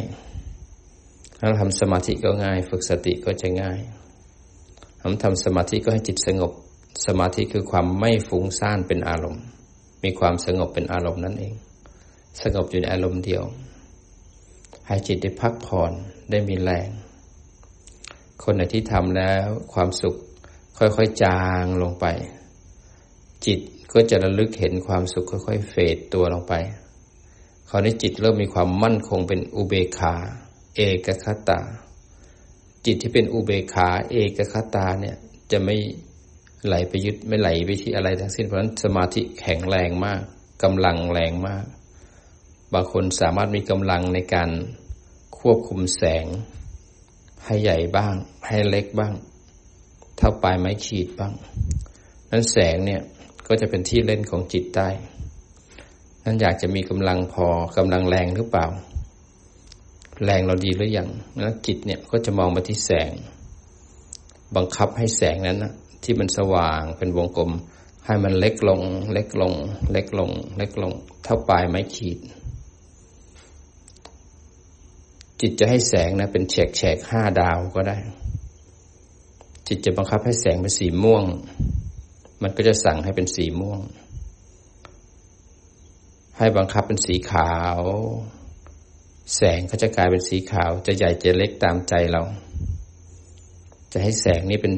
[1.38, 3.80] ถ้าทำสมาธิก็ง่าย ฝึกสติก็จะง่าย
[5.00, 6.52] ทำทำสมาธิก็ให้จิตสงบ
[7.06, 9.44] สมาธิคือความไม่ฟุ้งซ่านเป็นอารมณ์
[10.04, 11.54] มีความสงบเป็นอารมณ์นั่นเอง
[12.42, 13.44] สงบอยู่ในอารมณ์เดียว
[14.86, 15.92] ให้จิตได้พักผ่อน
[16.30, 16.88] ได้มีแรง
[18.42, 20.14] คนไหนที่ทำแล้วความสุข
[20.78, 22.06] ค่อยๆจางลงไป
[23.46, 23.60] จิต
[23.92, 26.54] ก็จะระลึกเห็นความสุขค่อยๆเฟดตัวลงไป
[27.68, 30.14] คราวนี้จิตเริ่มมีความมั่นคงเป็นอุเบกขา
[30.76, 31.60] เอกคตา
[32.84, 35.16] จิตที่เป็นอุเบกขา เอกคตาเนี่ย
[35.52, 35.76] จะไม่
[36.66, 40.20] ไหลไปยึดไม่ไหลไปที่อะไรทั้งสิ้นเพราะฉะนั้นสมาธิแข็งแรงมาก
[40.62, 41.64] กำลังแรงมาก
[42.72, 44.50] บางคนสามารถมีกำลังในการ
[45.38, 46.26] ควบคุมแสง
[47.44, 48.14] ให้ใหญ่บ้าง
[48.46, 49.14] ให้เล็กบ้าง
[50.16, 51.32] เท่าปลายไม้ขีดบ้าง
[52.30, 53.02] นั้นแสงเนี่ย
[53.52, 54.88] ก็จะเป็นที่เล่นของจิตได้
[56.24, 58.66] นั้นอยากจะมีกำลังพอกำลังแรงหรือเปล่า
[60.24, 61.08] แรงเราดีหรือยัง
[61.40, 63.10] แล้วจิตเนี่ยก็จะมองไปที่แสง
[64.56, 65.72] บังคับให้แสงนั้นนะ
[66.04, 67.50] ที่มันสว่างเป็นวงกลม
[68.06, 68.80] ให้มันเล็กลง
[69.12, 69.54] เล็กลง
[69.92, 70.92] เล็กลง เล็กลง
[71.24, 72.18] เท่าปลายไม้ขีด
[75.40, 77.98] จิตจะให้แสงนะ เป็นแฉกแฉกห้าดาวก็ได้
[79.66, 81.24] จิตจะบังคับให้แสงเป็นสีม่วง
[82.42, 83.80] มันก็จะสั่งให้เป็นสีม่วง
[86.38, 87.80] ให้บังคับเป็นสีขาว
[89.36, 92.22] แสงก็จะกลายเป็นสีขาว จะใหญ่จะเล็กตามใจเรา
[93.92, 94.74] จะให้แสงนี้เป็น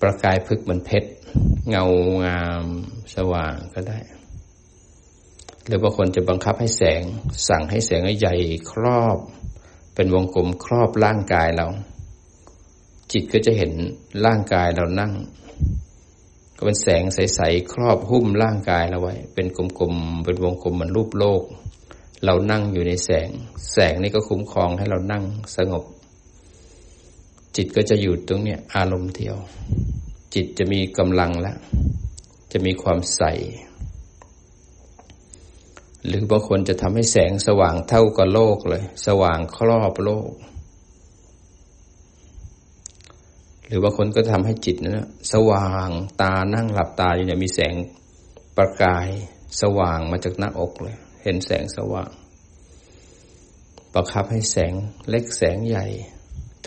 [0.00, 1.10] ประกายพึกเหมือนเพชร
[1.70, 1.84] เงา
[2.24, 2.64] งาม
[3.14, 3.98] สว่างก็ได้
[5.66, 7.02] หรือบางคนจะบังคับให้แสง
[7.48, 8.34] สั่งให้แสงใหญ่
[8.70, 9.18] ครอบ
[9.94, 11.66] เป็นวงกลมครอบร่างกายเรา
[13.12, 13.72] จิตก็จะเห็น
[14.26, 15.12] ร่างกายเรานั่ง
[16.58, 21.42] ก็เป็นแสงใสๆครอบหุ้มร่างกายเราไว้ เป็นกลมๆเป็นวงกลมเหมือนรูปโลก
[22.24, 23.28] เรานั่งอยู่ในแสง
[23.72, 25.24] แสงนี้ก็คุ้มครองให้เรานั่ง
[25.56, 25.84] สงบ
[27.56, 29.36] จิตก็จะอยู่ตรงเนี้ยอารมณ์เดียว
[30.34, 31.56] จิตจะมีกำลังแล้ว
[32.52, 33.22] จะมีความใส
[36.06, 40.30] หรือบางคนจะทำให้แสงสว่างเท่ากับโลกเลย สว่างครอบโลก
[43.68, 45.88] หรือบางคนก็ทำให้จิตนะสว่าง
[46.22, 47.74] ตานั่งหลับตาอยู่เนี่ยมีแสง
[48.56, 49.08] ประกาย
[49.60, 52.10] สว่างมาจากหน้าอกเลย เห็นแสงสว่าง
[53.92, 54.72] ประคับให้แสง
[55.08, 55.86] เล็กแสงใหญ่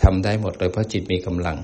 [0.02, 1.58] ทำได้หมดเลยเพราะจิตมีกำลัง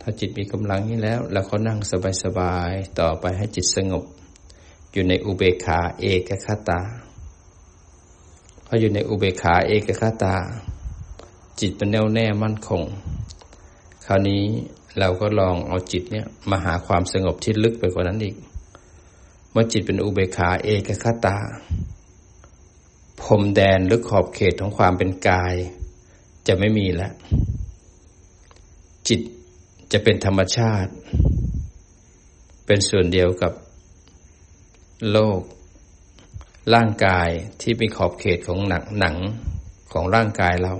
[0.00, 1.78] ถ้าจิตมีกำลังนี้แล้วเรานั่ง
[2.24, 4.04] สบายๆต่อไปให้จิตสงบ
[4.92, 6.80] อยู่ในอุเบกขาเอกคตา
[8.66, 10.34] พออยู่ในอุเบกขาเอกคตา
[11.60, 12.82] จิตเป็นแน่วแน่มั่นคง
[14.06, 14.42] คราวนี้
[14.98, 18.36] เราก็ลองเอาจิตเนี่ยมาหาความสงบที่ลึกไปกว่านั้นอีก
[19.50, 21.38] เมื่อจิตเป็นอุเบกขาเอกคตา
[23.22, 25.54] พรมแดนหรือขอบเขตของความเป็นกาย
[26.46, 27.12] จะไม่มีแล้ว
[29.08, 29.20] จิต
[29.92, 30.92] จะเป็นธรรมชาติ
[32.66, 33.52] เป็นส่วนเดียวกับ
[35.12, 35.40] โลก
[36.74, 37.28] ร่างกาย
[37.60, 39.16] ที่มีขอบเขตของหนังหนัง
[39.92, 40.74] ของร่างกายเรา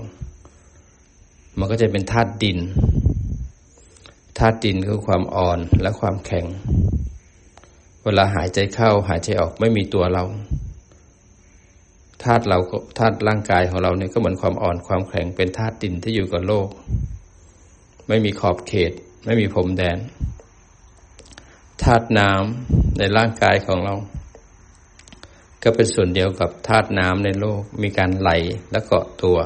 [1.57, 2.57] มันก็จะเป็นธาตุดิน
[4.37, 6.45] ธาตุดินคือความอ่อนและความแข็ง
[8.03, 10.23] เวลาหายใจเข้าหายใจออกไม่มีตัวเรา
[12.23, 12.57] ธาตุเรา
[12.97, 16.67] ธาตุร่างกายของเราเนี่ยก็เหมือนความอ่อนความแข็งเป็นธาตุดินที่อยู่กับโลก
[18.07, 18.91] ไม่มีขอบเขต
[19.25, 19.97] ไม่มีผมแดน
[21.83, 23.95] ธาตุน้ำในร่างกายของเรา
[25.63, 28.31] ก็เป็นส่วนเดียวกับธาตุน้ำในโลก มีการไหล
[28.71, 29.37] และเกาะตัว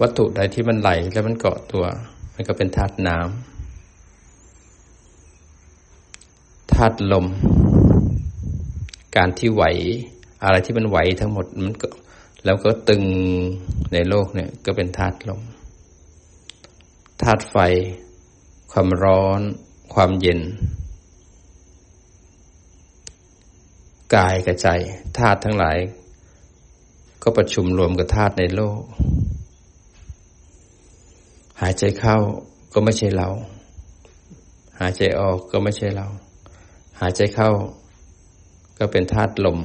[0.00, 1.84] วัตถุใดที่มันไหลแล้วมันเกาะตัว
[2.34, 3.28] มันก็เป็นธาตุน้ำ
[6.74, 7.26] ธาตุลม
[9.16, 9.64] การที่ไหว
[10.44, 11.88] อะไรที่มันไหวทั้งหมดมันก็
[12.44, 13.02] แล้วก็ตึง
[13.92, 15.40] ในโลกเนี่ย ก็เป็นธาตุลม
[17.22, 17.56] ธาตุไฟ
[18.72, 19.40] ความร้อน
[19.94, 20.40] ความเย็น
[24.14, 24.68] กายกับใจ
[25.18, 25.78] ธาตุทั้งหลาย
[27.22, 28.80] ก็ประชุมรวมกับธาตุในโลก
[31.62, 32.16] หายใจเข้า
[32.72, 33.28] ก็ไม่ใช่เรา
[34.80, 36.06] หายใจออกก็ไม่ใช่เรา
[37.00, 37.50] หายใจเข้า
[38.78, 39.58] ก็เป็นธาตุลม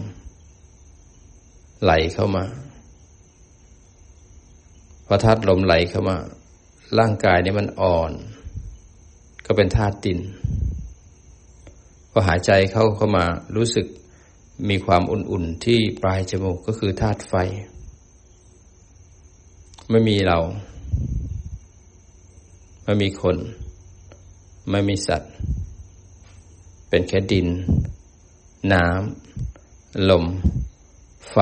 [1.84, 2.46] ไหลเข้ามา
[5.06, 6.18] พอธาตุลมไหลเข้ามา
[7.00, 8.12] ร่างกายนี้มันอ่อน
[9.46, 10.20] ก็เป็นธาตุดิน
[12.12, 13.86] พอหายใจเข้าเข้ามารู้สึก
[14.70, 17.34] มีความอุ่นๆที่ปลายจมูกก็คือธาตุไฟ
[19.90, 20.40] ไม่มีเรา
[22.90, 23.38] ไม่มีคน
[24.72, 25.32] ไม่มีสัตว์
[26.90, 27.48] เป็นแค่ดิน
[28.74, 30.26] น้ำลม
[31.32, 31.38] ไฟ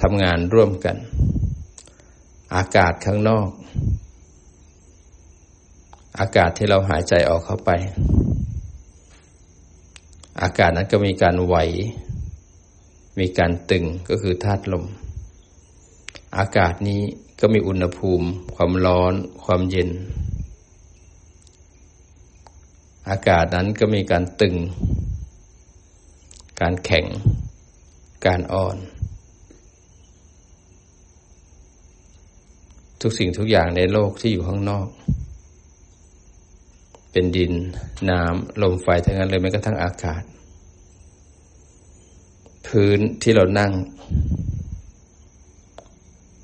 [0.00, 0.96] ทำงานร่วมกัน
[2.56, 3.48] อากาศข้างนอก
[6.20, 7.70] อากาศที่เราหายใจออกเข้าไป
[10.42, 11.56] อากาศนั้นก็มีการไหว
[13.18, 14.84] มีการตึงก็คือธาตุลม
[16.38, 17.02] อากาศนี้
[17.40, 19.90] ก็มีอุณหภูมิ ความร้อน ความเย็น
[23.08, 24.56] อากาศนั้นก็มีการตึง
[26.60, 27.06] การแข็ง
[28.26, 28.76] การอ่อน
[33.00, 34.88] ทุกสิ่งทุกอย่างในโลกที่อยู่ข้างนอก
[37.12, 37.52] เป็นดิน
[38.10, 40.22] น้ำ ลมไฟทั้งนั้นเลยแม้กระทั่งอากาศ
[42.66, 43.72] พื้นที่เรานั่ง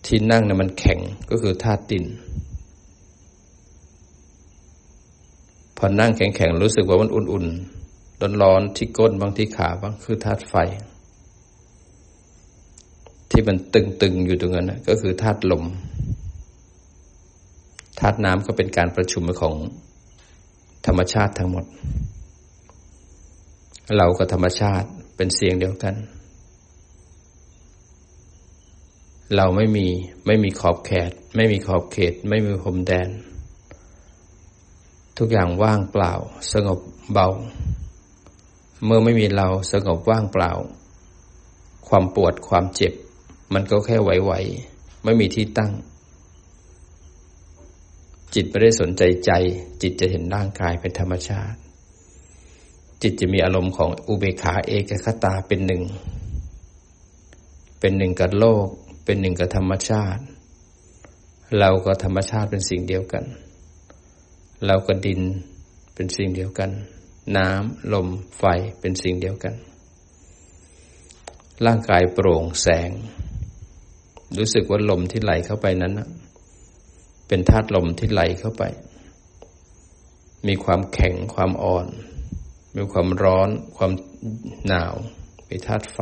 [0.07, 0.99] ที่นั่งนะ่ะมันแข็ง
[1.31, 2.05] ก็คือธาตุดิน
[5.77, 10.55] พอนั่งแข็งๆรู้สึกว่ามันอุ่นๆร้อนๆที่ก้นบางที่ขาบางคือธาตุไฟ
[13.31, 15.65] ที่มันตึงๆอยู่ตรงนั้นนะก็คือธาตุลม
[18.01, 19.55] ธาตุน้ำก็เป็นการประชุมของ
[20.87, 21.65] ธรรมชาติทั้งหมด
[23.97, 25.95] เรากับธรรมชาติเป็นเสียงเดียวกัน
[29.37, 29.87] เราไม่มี
[30.27, 33.09] ไม่มีขอบแขต ไม่มีขอบเขต ไม่มีพรมแดน
[35.19, 36.13] ทุกอย่างว่างเปล่า
[36.53, 36.81] สงบ
[37.13, 37.29] เบา
[38.85, 40.53] เมื่อไม่มีเราสงบว่างเปล่า
[41.89, 42.93] ความปวดความเจ็บ
[43.55, 45.73] มันก็แค่ไหวๆไม่มีที่ตั้ง
[48.35, 49.31] จิตไม่ได้สนใจใจ
[49.83, 51.59] จิตจะเห็นร่างกายเป็นธรรมชาติ
[53.03, 55.83] จิตจะมีอารมณ์ของอุเบกขาเอกคตาเป็นหนึ่ง
[57.81, 58.69] เป็นหนึ่งกับโลก
[59.05, 60.23] เป็นหนึ่งกับธรรมชาติ
[61.59, 63.25] เรากับธรรมชาติเป็นสิ่งเดียวกัน
[64.67, 65.21] เรากับดิน
[65.95, 66.71] เป็นสิ่งเดียวกัน
[67.37, 68.45] น้ำลมไฟ
[68.81, 69.55] เป็นสิ่งเดียวกัน
[71.67, 72.91] ร่างกายโปร่งแสง
[74.39, 76.09] รู้สึกว่าลมที่ไหลเข้าไปนั้นนะ
[77.29, 78.65] เป็นธาตุลมที่ไหลเข้าไป
[80.47, 81.87] มีความแข็งความอ่อน
[82.77, 83.93] มีความร้อน ความ
[84.67, 84.95] หนาว
[85.49, 85.99] มีธาตุไฟ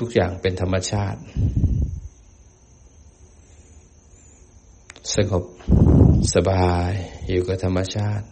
[0.00, 1.18] ทุก ๆอย่างเป็นธรรมชาติ
[5.14, 5.44] สงบ
[6.34, 6.90] สบาย
[7.30, 8.26] อยู่กับธรรมชาติ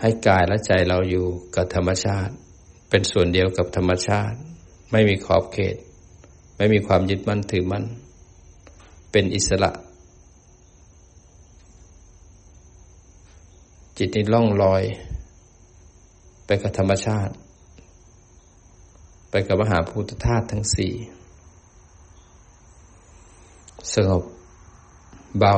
[0.00, 2.32] ให้กายและใจเราอยู่กับธรรมชาติ
[2.90, 4.36] เป็นส่วนเดียวกับธรรมชาติ
[4.92, 5.76] ไม่มีขอบเขต
[6.56, 7.84] ไม่มีความยึดมั่นถือมั่น
[9.12, 9.70] เป็นอิสระ
[13.98, 14.82] จิตนี้ล่องลอย
[16.46, 17.32] ไปกับธรรมชาติ
[19.30, 20.92] ไปกับมหาภูตธาตุทั้งสี่
[23.94, 24.22] สงบ
[25.38, 25.56] เบา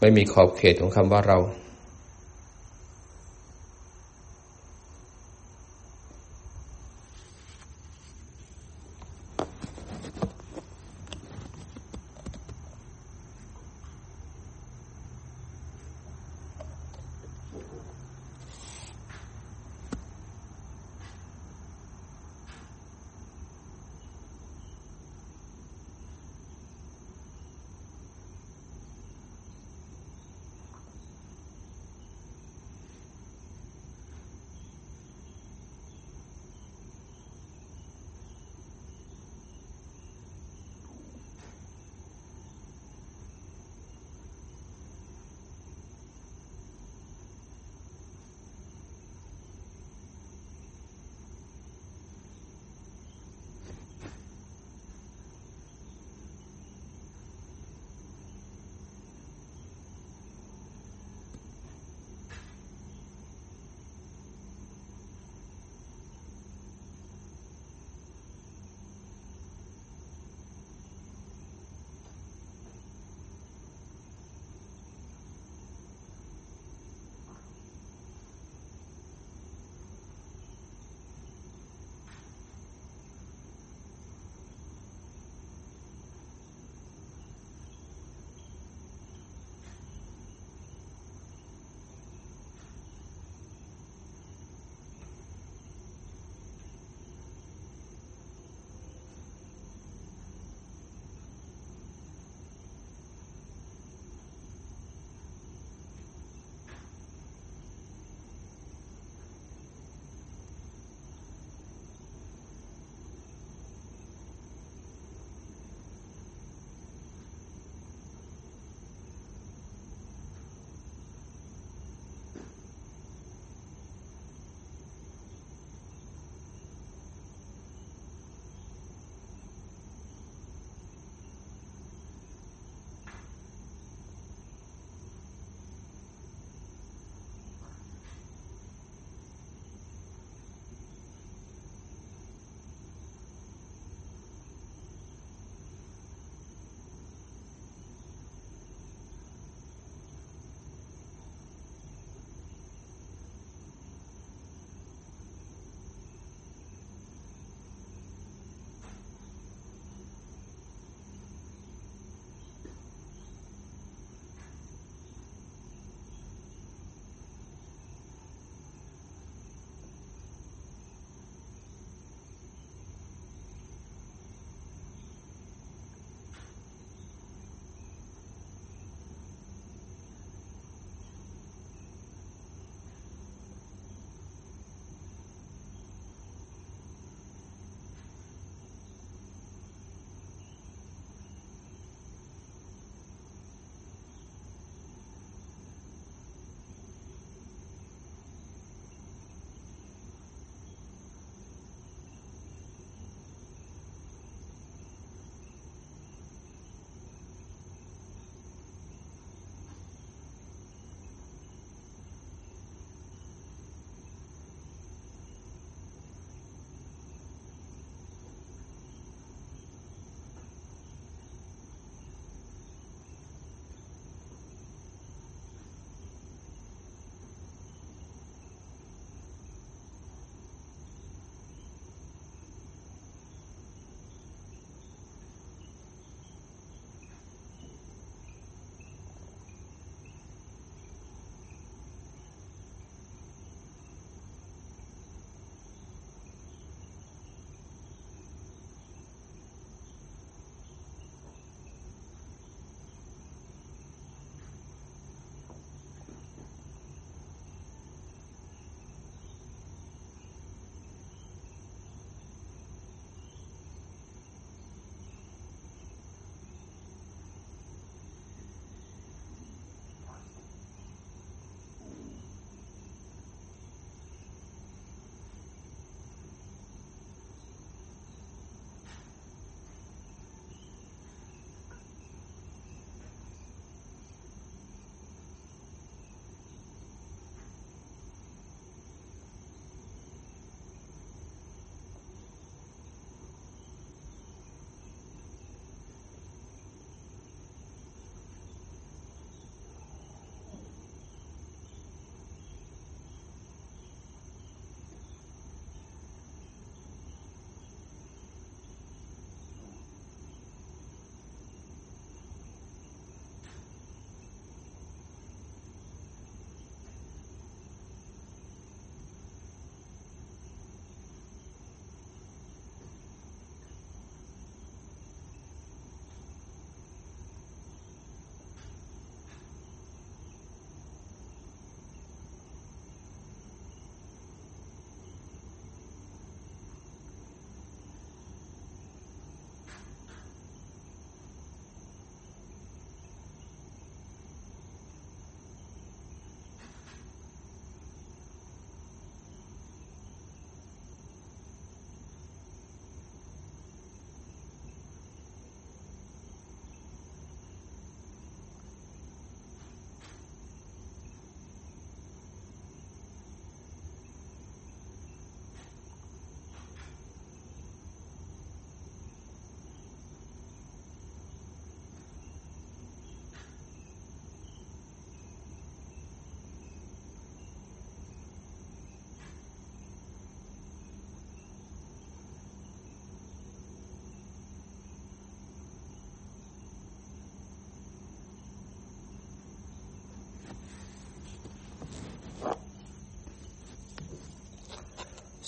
[0.00, 1.38] ไม่มีขอบเขตของคำว่าเรา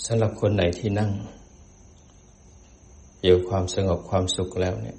[0.06, 1.10] สำหรับคนไหนที่นั่ง
[3.22, 4.98] อยู่ความสงบความสุขแล้วเนี่ย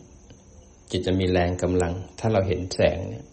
[0.92, 3.26] จิตจะมีแรงกำลัง ถ้าเราเห็นแสงเนี่ย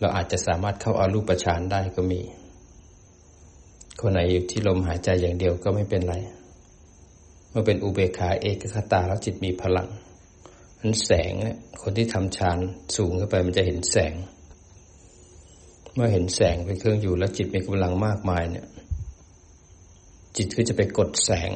[0.00, 2.20] เราอาจจะสามารถเข้าอารูปฌานได้ก็มี
[4.00, 6.14] คนไหนอยู่ที่ลมหายใจอย่างเดียวก็ไม่เป็นไร
[7.50, 9.88] เมื่อเป็นอุเบกขาเอกคตาแล้วจิตมีพลัง
[10.80, 12.58] นั้นแสงเนี่ยคนที่ทำฌาน
[12.96, 14.14] สูงขึ้นไปมันจะเห็นแสง
[15.94, 18.66] เมื่อเห็นแสงเป็นเครื่องอยู่แล้วจิตมีกำลังมากมายเนี่ย
[20.36, 21.50] จิตก็จะไปกดแสง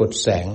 [0.00, 0.46] กดแสง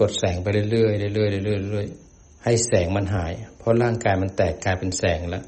[0.00, 5.44] กดแสงไปเรื่อยๆเรื่อยๆเรื่อยๆเรื่อยๆให้แสงมันหาย เพราะร่างกายมันแตกกลายเป็นแสงแล้ว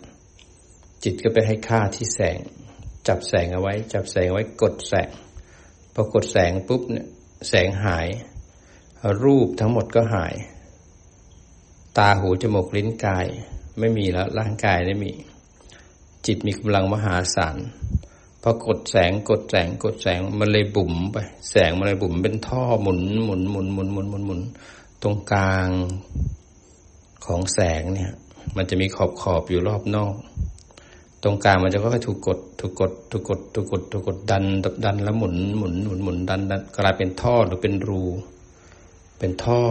[1.05, 2.39] จิตก็ไปให้ค่าที่แสง
[3.09, 5.09] จับแสงเอาไว้ จับแสงไว้กดแสง
[5.95, 7.07] พอกดแสงปุ๊บเนี่ย
[7.49, 8.09] แสงหาย
[9.25, 10.35] รูปทั้งหมดก็หาย
[11.99, 13.27] ตาหูจมูกลิ้นกาย
[13.79, 15.13] ไม่มีแล้วร่างกายไม่มี
[16.27, 17.57] จิตมีกำลังมหาศาล
[18.49, 21.17] พอกดแสงกดแสงกดแสงมันเลยบุ๋มไป
[21.51, 24.41] แสงมันเลยบุ๋มเป็นท่อหมุนหมุนหมุนหมุนหมุนหมุนหมุน
[25.03, 25.69] ตรงกลาง
[27.27, 28.13] ของแสงเนี่ย
[28.57, 30.15] มันจะมีขอบขอบอยู่รอบนอก
[31.23, 34.45] ตรงกลางมันจะก็ถูกกด ถูกกด ถูกกด ถูกกด ถูกกดดัน
[34.85, 38.03] ดันแล้วหมุนหมุนหมุนหมุนดันดันกลายเป็นท่อหรือเป็นรู
[39.19, 39.63] เป็นท่อ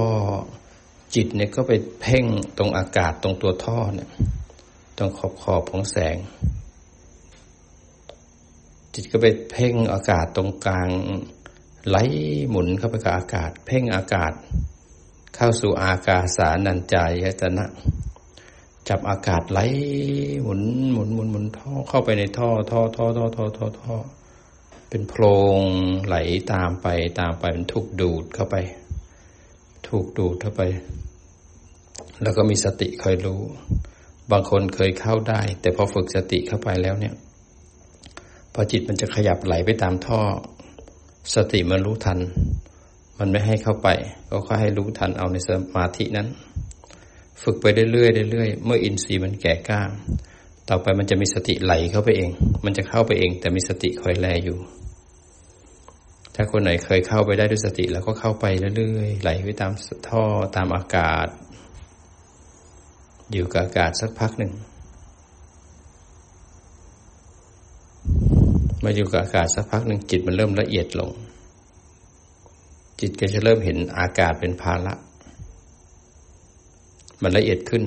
[1.16, 1.72] จิตเนี่ยก็ไป
[2.02, 2.26] เพ่ง
[2.58, 4.10] ตรงอากาศตรงตัวท่อเนี่ย
[4.98, 6.18] ตรงขอบขอบของแสง
[8.96, 10.90] จิตก็ไปเพ่งอากาศตรงกลาง
[11.90, 11.98] ไหล
[12.50, 14.34] หมุนเข้าไปกับอากาศ เพ่งอากาศ
[15.36, 17.66] เข้าสู่อากาสานันจายตนะ
[18.88, 19.60] จับอากาศไหล
[20.44, 20.62] หมุน
[20.94, 23.96] หมุนหมุนหมุนท่อเข้าไปในท่อท่อท่อท่อท่อท่อท่อ
[24.90, 25.24] เป็นโพร
[25.60, 25.62] ง
[26.06, 26.16] ไหล
[26.52, 26.88] ตามไป
[27.20, 28.56] ตามไปมันถูกดูดเข้าไป
[29.88, 30.62] ถูกดูดเข้าไป
[32.22, 33.42] แล้วก็มีสติคอยรู้
[34.32, 37.14] บางคนเคยเข้าได้ แต่พอฝึกสติเข้าไปแล้วเนี่ย
[38.56, 40.22] พอจิตมันจะขยับไหลไปตามท่อ
[41.36, 42.20] สติมันรู้ทัน
[43.20, 43.90] มันไม่ให้เข้าไป
[44.30, 46.28] ก็ค่อยให้รู้ทันเอาในสมาธินั้น
[47.44, 49.82] ฝึกไปเรื่อยๆเรื่อยๆเมื่ออินทรีย์มันแก่กล้า
[50.70, 52.32] ต่อไปมันจะมีสติไหลเข้าไปเอง
[52.66, 54.58] มันจะเข้าไปเอง แต่มีสติคอยแลอยู่
[56.36, 58.46] ถ้าคนไหนเคยเข้าไปได้ด้วยสติ แล้วก็เข้าไป
[58.78, 59.72] เรื่อยๆไหลไปตาม
[60.10, 60.24] ท่อ
[60.56, 61.28] ตามอากาศ
[63.34, 64.54] อยู่กับอากาศสักพักหนึ่ง
[68.86, 71.12] มาอยู่กับอากาศสักพักหนึ่งจิตมันเริ่มละเอียดลง
[73.00, 74.94] จิตก็จะเริ่มเห็นอากาศเป็นภาระ
[77.22, 77.84] มันละเอียดขึ้น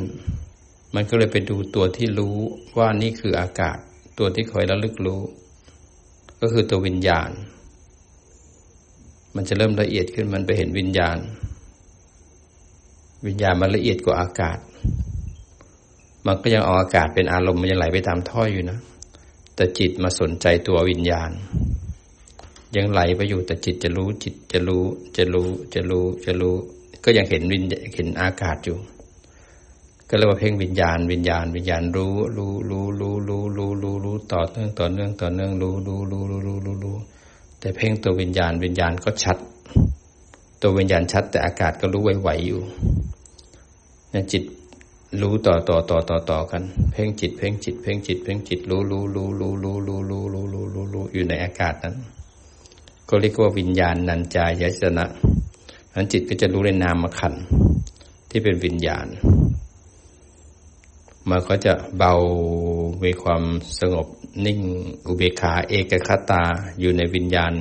[0.94, 2.36] มันก็เลยไปดูตัวที่รู้
[2.78, 3.78] ว่านี่คืออากาศ
[4.18, 5.20] ตัวที่คอยระลึกรู้
[6.40, 7.30] ก็คือตัววิญญาณ
[9.36, 11.18] มันจะเริ่มละเอียดขึ้นมันไปเห็นวิญญาณ
[13.26, 14.58] วิญญาณมันละเอียดกว่าอากาศ
[16.26, 18.78] มันก็ยังเอาอากาศเป็นอารมณ์มันยังไหลไปตามท่ออยู่นะ
[19.58, 21.30] แต่จิตมาสนใจตัววิญญาณ
[22.76, 24.84] ยังไหลไปอยู่แต่จิตจะรู้จิตจะรู้
[25.16, 26.54] จะรู้จะรู้จะรู้
[27.04, 27.62] ก็ยังเห็นวิญ
[27.94, 28.78] เห็นอากาศอยู่
[30.08, 36.96] ก็เรียกว่าเพ่งวิญญาณ วิญญาณ วิญญาณรู้รู้รู้รู้รู้รู้รู้รู้ต่อเนื่องต่อเนื่องต่อเนื่องรู้รู้รู้รู้รู้รู้รู้
[37.60, 39.38] แต่เพ่งตัววิญญาณวิญญาณก็ชัด
[40.62, 42.60] ตัววิญญาณชัด แต่อากาศก็รู้ไหวๆอยู่
[44.10, 44.42] เนี่ยจิต
[45.20, 51.96] รู้ต่อต่อต่อต่อต่อกัน เพ่งจิต เพ่งจิต เพ่งจิต เพ่งจิต รู้รู้รู้รู้รู้รู้รู้รู้รู้รู้รู้อยู่ในอากาศนั้น
[53.08, 55.06] ก็เรียกว่าวิญญาณนันจายยนะ
[55.94, 57.34] นั้นจิตก็จะรู้ในนามขัน
[58.30, 59.06] ที่เป็นวิญญาณ
[61.28, 62.12] มันก็จะเบา
[63.04, 63.42] มีความ
[63.80, 64.06] สงบ
[64.46, 64.60] นิ่ง
[65.06, 66.42] อุเบกขา เอกคตา
[66.80, 67.52] อยู่ในวิญญาณ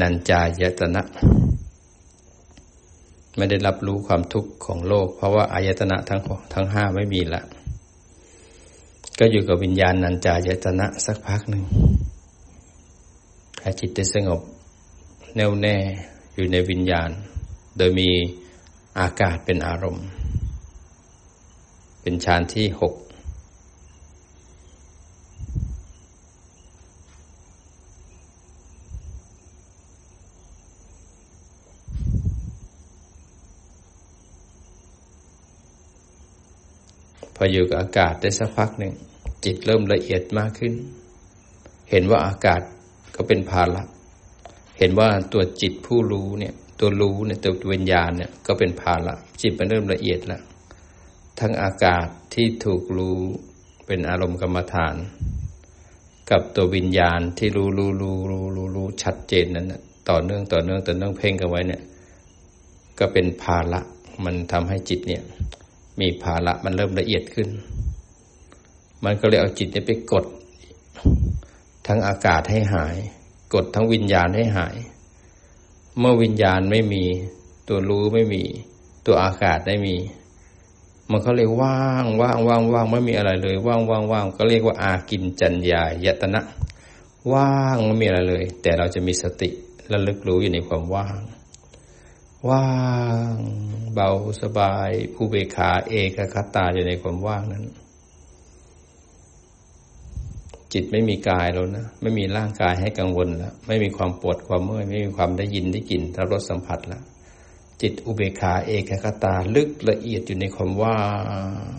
[0.00, 1.02] นันจายตนะ
[3.36, 6.20] ไม่ได้รับรู้ความทุกข์ของโลก เพราะว่าอายตนะทั้ง
[6.54, 7.42] ทั้งห้าไม่มีละ
[9.18, 11.64] ก็อยู่กับวิญญาณนันจายตนะสักพักหนึ่ง
[13.60, 14.40] ถ้าจิตได้สงบ
[15.36, 15.76] แน่วแน่
[16.34, 17.10] อยู่ในวิญญาณ
[17.78, 18.08] โดยมี
[19.00, 20.06] อากาศเป็นอารมณ์
[22.02, 22.94] เป็นฌานที่หก
[37.42, 38.94] ออยู่กับอากาศได้สักพักหนึ่ง
[39.44, 40.72] จิตเริ่มละเอียดมากขึ้น
[41.90, 42.60] เห็นว่าอากาศ
[43.14, 43.82] ก็เป็นภาระ
[44.78, 50.42] เห็นว่าตัวจิตผู้รู้เนี่ย ตัวรู้เนี่ยตัววิญญาณเนี่ยก็เป็นภาระจิตมันเริ่มละเอียดแล้ว
[51.40, 53.18] ทั้งอากาศที่ถูกรู้
[53.86, 54.96] เป็นอารมณ์กรรมฐาน
[56.30, 59.66] กับตัววิญญาณที่รู้รู้รู้รู้รู้รู้ชัดเจนนั้น
[60.08, 61.82] ต่อเนื่องต่อเนื่องต่อเนื่องเพ่งกันไว้เนี่ย
[62.98, 63.80] ก็เป็นภาระ
[64.24, 65.22] มันทำให้จิตเนี่ย
[66.00, 67.48] มีภาระมันเริ่มละเอียดขึ้น
[69.04, 70.24] มันก็เลยเอาจิตไปกด
[71.86, 72.96] ทั้งอากาศให้หาย
[73.52, 74.76] กกดทั้งวิญญาณให้หาย
[75.98, 77.04] เมื่อวิญญาณไม่มี
[77.68, 78.42] ตัวรู้ไม่มี
[79.06, 79.96] ตัวอากาศไม่มี
[81.10, 86.40] มันก็เลยว่างว่างว่างว่างไม่มีอะไรเลย ว่างว่างว่างก็เรียกว่าอากินจัญญายตนะ
[87.32, 89.50] ว่างไม่มีอะไรเลย แต่เราจะมีสติ
[89.92, 91.18] ระลึกรู้อยู่ในความว่าง
[92.50, 92.68] ว่า
[93.32, 93.34] ง
[93.94, 94.10] เบา
[94.42, 97.64] สบายผู้เบขาเอกคตาอยู่ในความว่างนั้น
[100.72, 107.02] จิตไม่มีกายแล้วนะ ไม่มีร่างกายให้กังวลแล้วไม่มีความปวดความเมื่อยไม่มีความได้ยินได้กลิ่นรับรสสัมผัสแล้ว
[107.82, 111.00] จิตอุเบขาเอกคตาลึกละเอียดอยู่ในความว่า
[111.72, 111.74] ง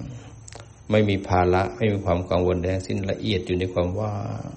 [0.92, 4.16] ไม่มีภาระไม่มีความกังวลแดงสิ้นละเอียดอยู่ในความว่า
[4.48, 4.52] ง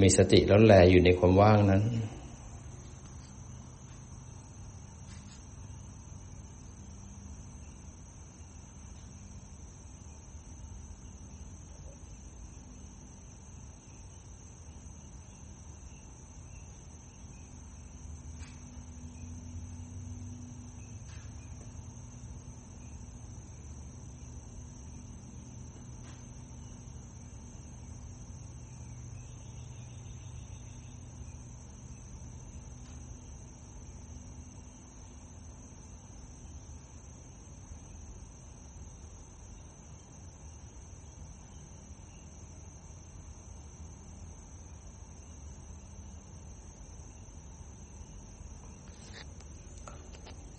[0.00, 1.82] มีสติแล้วแลอยู่ในความว่างนั้น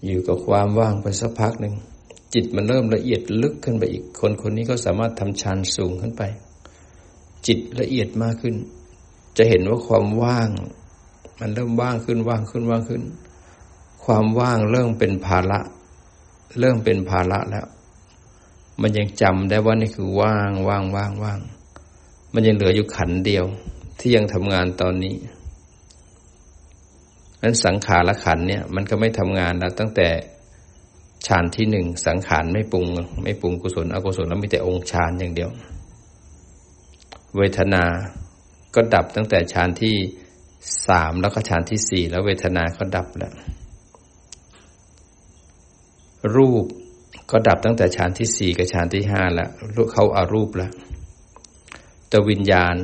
[0.09, 1.75] อยู่กับความว่างไปสักพักหนึ่ง
[2.33, 6.23] จิตมันเริ่มละเอียดลึกขึ้นไปอีก คนคนนี้ก็สามารถทำฌานสูงขึ้นไป
[7.47, 8.55] จิตละเอียดมากขึ้น
[9.37, 10.49] จะเห็นว่าความว่าง
[11.39, 13.03] มันเริ่มว่างขึ้นว่างขึ้นว่างขึ้น
[14.05, 15.59] ความว่างเริ่มเป็นภาระ
[16.59, 17.67] เริ่มเป็นภาระแล้ว
[18.81, 21.39] มันยังจำได้ว่านี่คือว่างว่างว่างว่าง
[22.33, 23.45] มันยังเหลืออยู่ขันเดียว
[23.99, 25.15] ที่ยังทำงานตอนนี้
[27.41, 30.09] นั้นสังขารละขันเนี่ยมันก็ไม่ทำงานแล้วตั้งแต่
[31.27, 32.85] ฌานที่หนึ่งสังขารไม่ปรุง
[33.23, 35.49] ไม่ปรุงกุศลอกุศลแล้วมีแต่องค์ฌานอย่างเดียว
[37.37, 37.83] เวทนา
[38.75, 39.95] ก็ดับตั้งแต่ฌานที่
[40.87, 43.33] สามแล้วก็ฌานที่สี่แล้วเวทนาก็ดับแล้ว
[46.35, 46.65] รูป
[47.31, 49.49] ก็ดับตั้งแต่ฌานที่สี่กับฌานที่ห้าแล้ว
[49.93, 50.71] เขาอารูปแล้ว
[52.09, 52.75] แต่วิญญาณ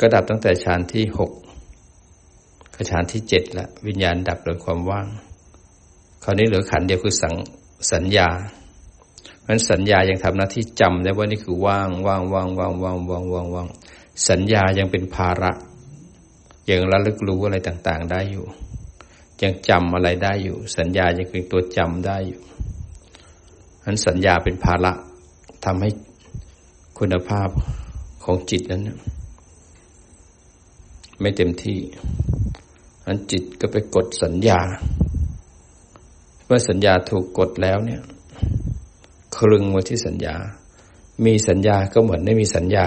[0.00, 1.32] ก็ดับตั้งแต่ฌานที่หก
[2.90, 5.06] ฌานที่เจ็ดละวิญญาณดับโดยความว่าง
[6.24, 7.34] คราวนี้เหลือขันเดียวคือสัง
[7.92, 8.28] สัญญา
[9.42, 13.68] เพราะสัญญายังทำหน้าที่จำได้ว่านี่คือว่างว่างว่างว่างว่างว่างว่างว่าง
[14.28, 15.52] สัญญายังเป็นภาระ
[16.70, 18.44] ยังระลึกรู้อะไรต่างๆ ได้อยู่
[19.42, 22.42] ยังจำอะไรได้อยู่ สัญญายังเป็นตัวจำได้อยู่
[23.84, 24.92] นั้นสัญญาเป็นภาระ
[25.64, 25.90] ทำให้
[26.98, 27.48] คุณภาพ
[28.24, 28.82] ของจิตนั้น
[31.20, 31.78] ไม่เต็มที่
[33.08, 34.60] อันจิตก็ไปกดสัญญา
[36.46, 38.02] เมื่อสัญญาถูกกดแล้วเนี่ย
[39.36, 40.34] คลึงมาที่สัญญา
[41.24, 42.86] มีสัญญาก็เหมือนไม่มีสัญญา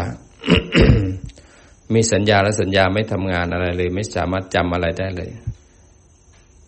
[1.94, 5.32] มีสัญญาและสัญญาไม่ทำงานอะไรเลย ไม่สามารถจำอะไรได้เลย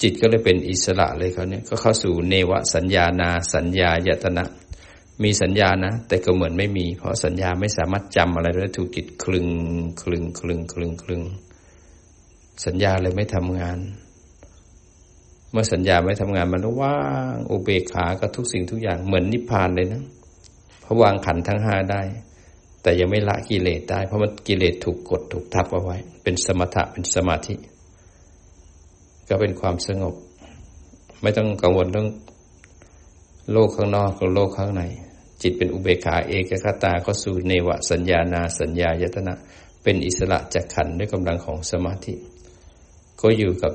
[0.02, 4.46] จิตก็เลยเป็นอิสระเลยเขาเนี่ยก็เข้าสู่เนวสัญญานา สัญญายตนะ
[5.24, 9.48] มีสัญญานะ แต่ก็เหมือนไม่มี เพราะสัญญาไม่สามารถจำอะไรได้ถูกจิตคลึง
[10.02, 11.53] คลึงคลึงคลึงคลึงคลึง
[12.66, 13.78] สัญญาเลยไม่ทำงาน
[15.52, 16.98] เมื่อสัญญาไม่ทำงานมันว่า
[17.34, 20.04] งอุเบกขากับทุกสิ่งทุกอย่างเหมือนนิพพานเลยนะ
[20.82, 22.02] เพราะวางขันทั้งห้าได้
[22.82, 27.56] แต่ยังไม่ละกิเลสได้ เพราะมันกิเลสถูกกดถูกทับเอาไว้ เป็นสมถะเป็นสมาธิ
[29.28, 30.16] ก็เป็นความสงบ
[31.22, 32.08] ไม่ต้องกังวลเรื่อง
[33.52, 34.84] โลกข้างนอกกับโลกข้างใน
[35.42, 39.34] จิตเป็นอุเบกขาเอกคตาก็สู่เนวสัญญานาสัญญายตนะ
[39.84, 42.14] เป็นอิสระจากขันด้วยกำลังของสมาธิ
[43.24, 43.74] ก็อยู่กับ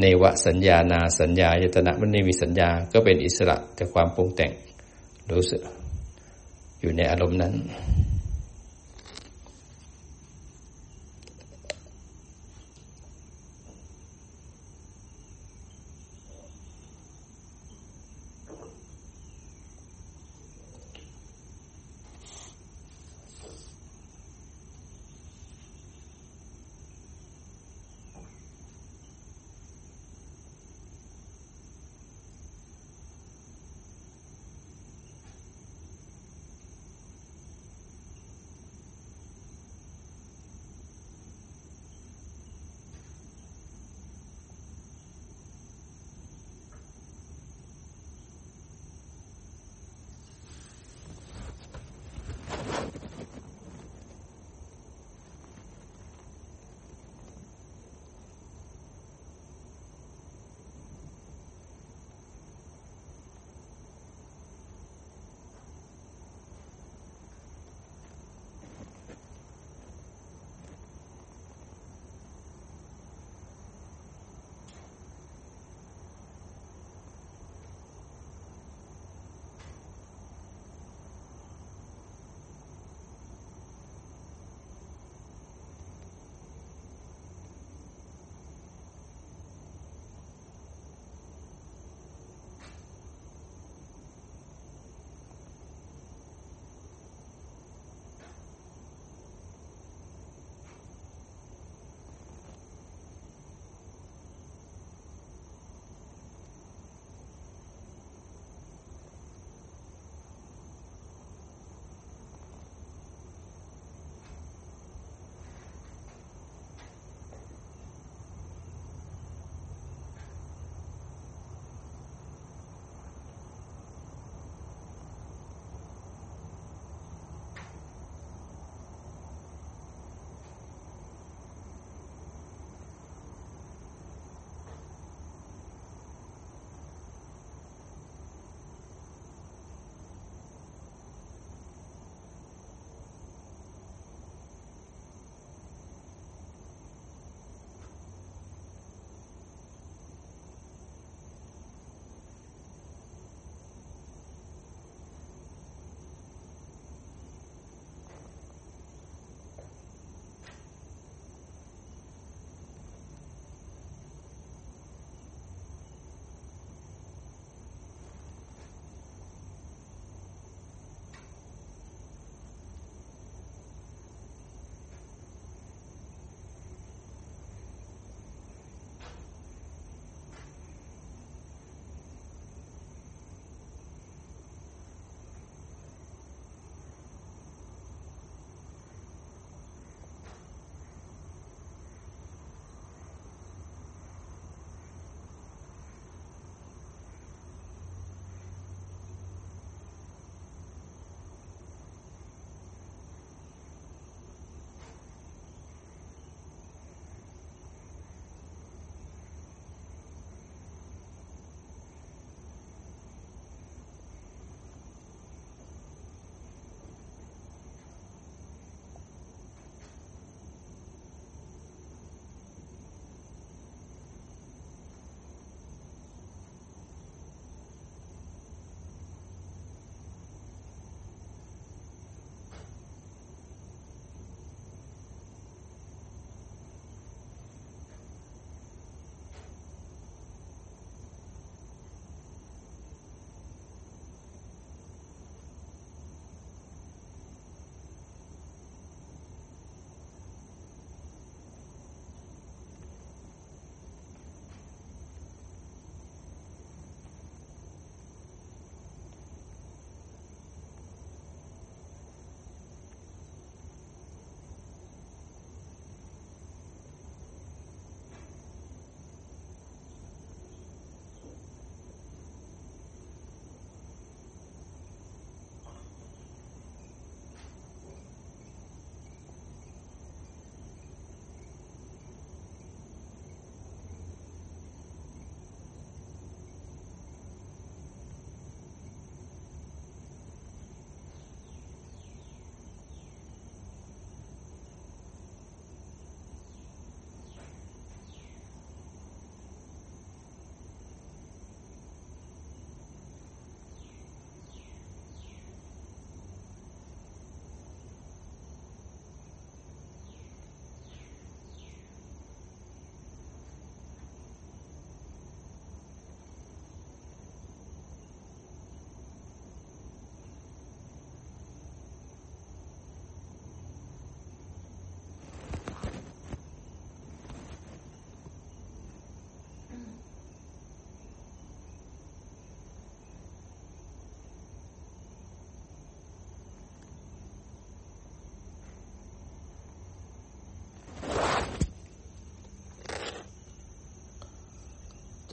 [0.00, 4.52] เนวสัญญานาสัญญายตนะมันไม่มีสัญญาก็เป็นอิสระจากความปรุงแต่ง
[5.32, 5.60] รู้สึก
[6.80, 7.54] อยู่ในอารมณ์นั้น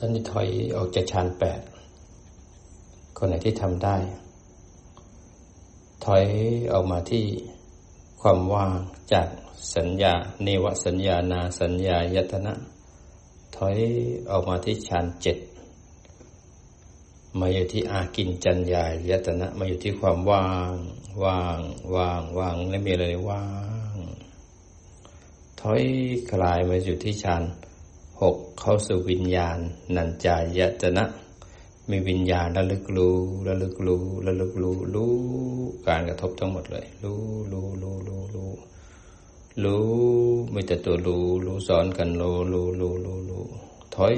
[0.06, 1.60] ท่านที่ถอยออกจากฌานแปด
[3.18, 3.96] คนไหนที่ทำได้
[6.06, 6.26] ถอย
[6.74, 7.26] ออกมาที่
[8.22, 8.72] ความว่าง
[9.14, 9.28] จาก
[9.76, 12.54] สัญญา เนวสัญญานาสัญญายตนะ
[13.56, 13.78] ถอย
[14.32, 15.38] ออกมาที่ฌานเจ็ด
[17.40, 20.72] มาอยู่ที่อากินจัญญายตนะมาอยู่ที่ความว่าง
[21.24, 21.60] ว่าง
[21.96, 23.46] ว่าง ว่างไม่มีอะไรว่า
[23.94, 23.96] ง
[25.60, 25.82] ถอย
[26.32, 27.44] คลายมาอยู่ที่ฌาน
[28.22, 29.58] หกเข้าสู่วิญญาณ
[29.96, 31.06] นันจายตนะ
[31.90, 35.14] มีวิญญาณระลึกรู้ระลึกรู้ระลึกรู้รู้
[35.88, 38.52] การกระทบทั้งหมดเลย รู้รู้รู้รู้รู้
[39.64, 39.86] รู้
[40.52, 43.46] ไม่แต่ตัวรู้รู้สอนกันรู้รู้รู้รู้รู้
[43.96, 44.16] ถอย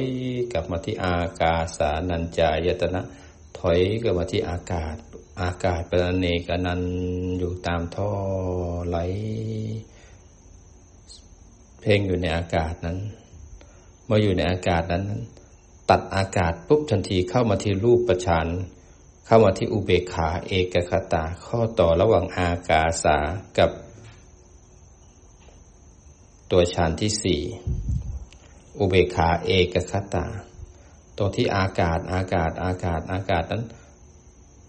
[0.52, 3.02] กลับมาที่อากาสานัญจายตนะ
[3.60, 4.96] ถอยกลับมาที่อากาศ
[5.42, 6.82] อากาศเป็นเนกนัน
[7.40, 8.10] อยู่ตามท่อ
[8.90, 8.98] ไหล
[11.82, 12.98] เพ่งอยู่ในอากาศนั้น
[14.10, 15.04] มาอยู่ในอากาศนั้น
[15.90, 18.48] ตัดอากาศปุ๊บทันทีเข้ามาที่รูปประชาน
[19.26, 23.18] เข้ามาที่อุเบกขาเอกคตาข้อต่อระหว่างอากาสา
[23.58, 23.70] กับ
[26.52, 27.42] ตัวฌานที่สี่
[28.80, 30.26] อุเบกขาเอกคตา
[31.18, 33.64] ตรงที่อากาศอากาศอากาศอากาศนั้น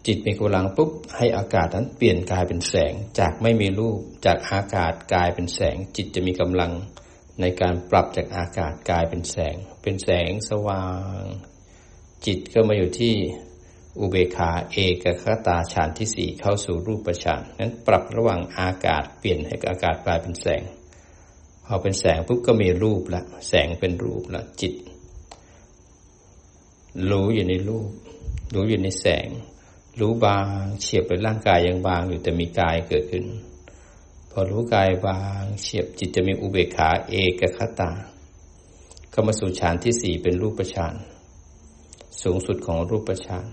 [0.06, 6.70] จิตมีกำลังปุ๊บให้อากาศนั้นเปลี่ยนกลายเป็นแสงจากไม่มีรูป จากอากาศกลายเป็นแสง จิตจะมีกำลัง
[7.40, 10.84] ในการปรับจากอากาศกลายเป็นแสง เป็นแสงสว่า
[11.20, 11.22] ง
[12.26, 13.14] จิตก็มาอยู่ที่
[14.00, 20.62] อุเบคาเอกคตาฌานที่สี่เข้าสู่รูปฌานนั้นปรับระหว่างอากาศเปลี่ยนให้อากาศกลายเป็นแสง
[21.66, 24.74] พอเป็นแสงปุ๊บก็มีรูปละ แสงเป็นรูปละจิต
[27.10, 27.90] รู้อยู่ในรูป
[28.54, 29.28] รู้อยู่ในแสง
[30.00, 33.24] รู้บางเฉียบไปร่างกายยังบางอยู่แต่มีกายเกิดขึ้น
[34.38, 37.90] พอรู้กายบางเฉียบจิตจะมีอุเบกขาเอกคตา
[39.10, 40.94] เข้ามาสู่ฌานที่สี่เป็นรูปฌาน
[42.22, 43.46] สูงสุดของรูปฌาน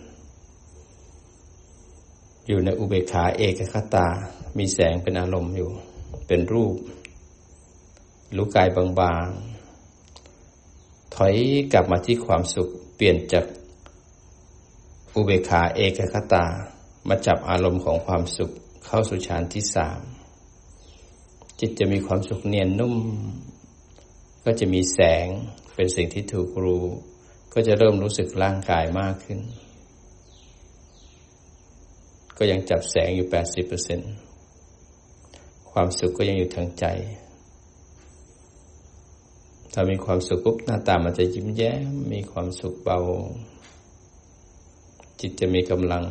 [2.47, 4.07] อยู่ในอุเบกขาเอกคตา
[4.57, 5.71] มีแสงเป็นอารมณ์อยู่
[6.27, 6.75] เป็นรูป
[8.35, 11.35] รู้กายบางๆ ถอย
[11.73, 13.45] กลับมาที่ความสุข เปลี่ยนจาก
[15.15, 16.45] อุเบกขาเอกคตา
[17.07, 18.51] มาจับอารมณ์ของความสุข
[18.85, 20.01] เข้าสู่ฌานที่สาม
[21.65, 22.95] จิตจะมีความสุขเนียนนุ่ม
[24.45, 25.27] ก็จะมีแสง
[25.75, 26.85] เป็นสิ่งที่ถูกรู้
[27.53, 29.39] ก็จะเริ่มรู้สึกร่างกายมากขึ้น
[32.37, 33.99] ก็ยังจับแสงอยู่แปดสิบเปอร์เซ็น
[35.71, 36.85] ความสุขก็ยังอยู่ทางใจ
[39.73, 42.99] ถ้ามีความสุขปุ๊บหน้าตามันจะยิ้มแย้ม มีความสุขเบา
[45.19, 46.03] จิตจะมีกำลัง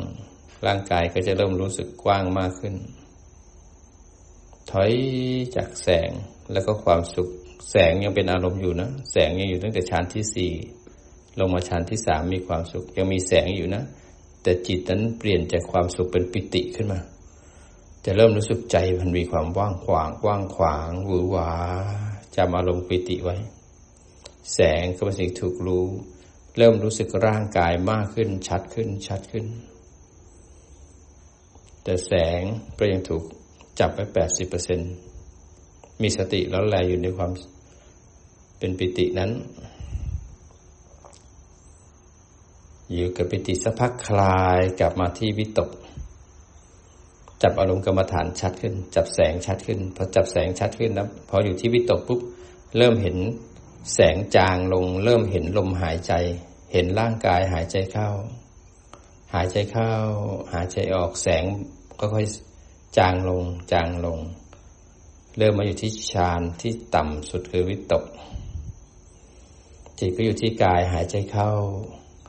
[0.65, 2.75] ร่างกายก็จะเริ่มรู้สึกกว้างมากขึ้น
[4.71, 4.91] ถอย
[5.55, 6.11] จากแสง
[6.51, 7.29] แล้วก็ความสุข
[7.71, 10.51] แสงยังเป็นอารมณ์อยู่นะ แสงยังอยู่ตั้งแต่ฌานที่สี่
[11.39, 13.83] ลงมาฌานที่สามมีความสุข ยังมีแสงอยู่นะ
[14.43, 16.99] แต่จิตนั้นเปลี่ยนจากความสุขเป็นปิติขึ้นมา
[18.05, 21.51] จะเริ่มรู้สึกใจมันมีความว่างขวางกว้างขวางหวือหวา
[22.35, 23.37] จำอารมณ์ปิติไว้
[24.53, 25.85] แสงก็เป็นสิ่งถูกรู้
[26.57, 29.45] เริ่มรู้สึกร่างกายมากขึ้นชัดขึ้นชัดขึ้น
[31.83, 32.41] แต่แสง
[32.79, 33.23] ก็ยังถูก
[33.79, 34.79] จับไปแปดสิบเปอร์เซ็น
[36.01, 37.31] มีสติแล้วแลอยู่ในความ
[38.59, 39.31] เป็นปิตินั้น
[42.93, 45.69] อยู่กับปิติสักพักคลายกลับมาที่วิตก
[47.41, 52.19] จับอารมณ์กรรมฐานชัดขึ้น จับแสงชัดขึ้นพอจับแสงชัดขึ้นแล้วพออยู่ที่วิตกปุ๊บ
[52.77, 53.17] เริ่มเห็น
[53.93, 56.13] แสงจางลง เริ่มเห็นลมหายใจ
[56.73, 58.09] เห็นร่างกายหายใจเข้า
[59.33, 59.91] หายใจเข้า
[60.53, 61.43] หายใจออกแสง
[61.99, 62.25] ก็ค่อย
[62.97, 64.19] จางลงจางลง
[65.37, 68.03] เริ่มมาอยู่ที่ฌานที่ต่ำสุดคือวิตก
[69.99, 71.49] จิตก็อยู่ที่กายหายใจเข้า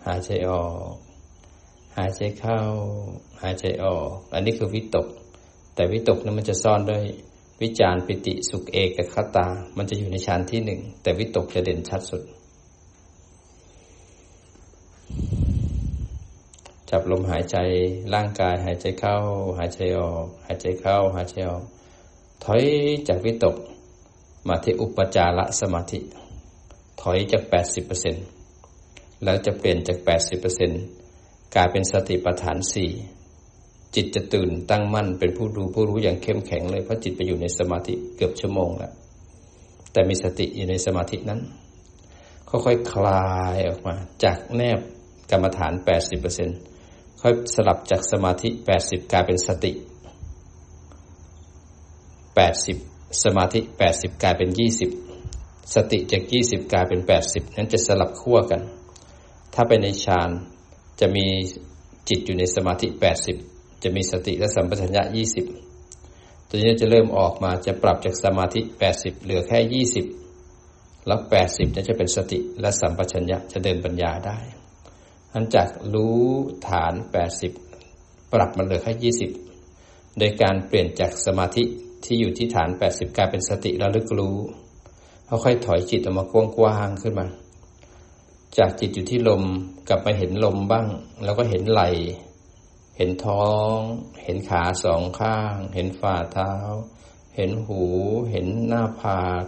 [0.07, 0.95] หายใจออก
[1.97, 2.59] หายใจเข้า
[3.43, 5.07] หายใจออก อันนี้คือวิตก
[5.75, 7.05] แต่วิตกนั้นมันจะซ่อนด้วย
[7.63, 9.47] วิจารปิติสุขเอกคตา
[9.77, 12.23] มันจะอยู่ในฌานที่หนึ่ง แต่วิตกจะเด่นชัดสุด
[16.91, 17.57] จับลมหายใจ
[18.15, 19.17] ร่างกายหายใจเข้า
[19.59, 21.65] หายใจออก หายใจเข้า หายใจออก
[22.45, 22.63] ถอย
[23.09, 23.57] จากวิตก
[24.49, 25.99] มาที่อุปจารสมาธิ
[27.03, 28.15] ถอยจากแปดสิบเปอร์เซ็น
[29.25, 30.83] แล้วจะเปลี่ยนจากแปดสิบเปอร์เซ็นต์
[31.55, 32.91] กลายเป็นสติปัฏฐานสี่
[33.95, 38.93] จิตจะตื่นตั้งมั่นเป็นผู้ดูผู้รู้อย่างเข้มแข็งเลยเพราะจิตไปอยู่ในสมาธิเกือบชั่วโมงแล้ว
[39.93, 41.41] แต่มีสติอยู่ในสมาธินั้น
[42.49, 44.81] ค่อยๆคลายออกมา จากแนบ
[45.31, 46.59] กรรมฐานแปดสิบเปอร์เซ็นต์
[47.27, 49.73] ค่อยสลับจากสมาธิแปดสิบกลายเป็นสติ
[52.35, 52.77] แปดสิบ
[53.25, 54.91] สมาธิแปดสิบกลายเป็นยี่สิบ
[55.75, 58.61] สติจากยี่สิบกลายเป็นแปดสิบนั้นจะสลับขั้วกัน
[59.55, 60.31] ถ้าไปในฌาน
[61.01, 61.27] จะมี
[62.09, 63.37] จิตอยู่ในสมาธิแปดสิบ
[63.83, 65.45] จะมีสติและสัมปชัญญะยี่สิบ
[66.49, 70.07] ตัวนี้จะเริ่มออกมาจะปรับจากสมาธิแปดสิบเหลือแค่ยี่สิบ
[71.07, 74.39] แล้วแปดสิบจะเป็นสติและสัมปชัญญะจะเดินปัญญาได้
[75.35, 76.23] อันจากรู้
[76.69, 77.53] ฐานแปดสิบ
[78.33, 79.31] ปรับมันเหลือแค่ยี่สิบ
[80.19, 81.65] โดยการเปลี่ยนจากสมาธิ
[82.05, 84.37] ที่อยู่ที่ฐานแปดสิบกลายเป็นสติระลึกรู้
[85.29, 87.27] ค่อยๆถอยจิตออกมากว้างๆขึ้นมา
[88.59, 89.43] จากจิตอยู่ที่ลม
[89.89, 90.87] กลับมาเห็นลมบ้าง
[91.25, 91.83] แล้วก็เห็นไหล
[92.97, 93.75] เห็นท้อง
[94.23, 96.53] เห็นขาสองข้าง เห็นฝ่าเท้า
[97.37, 97.83] เห็นหู
[98.31, 99.45] เห็นหน้าผาก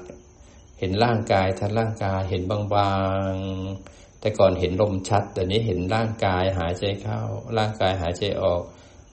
[0.78, 2.94] เห็นร่างกายทั้งร่างกาย เห็นบา
[3.30, 7.20] งๆ แต่ก่อนเห็นลมชัด แต่นี้เห็นร่างกายหายใจเข้า
[7.58, 8.62] ร่างกายหายใจออก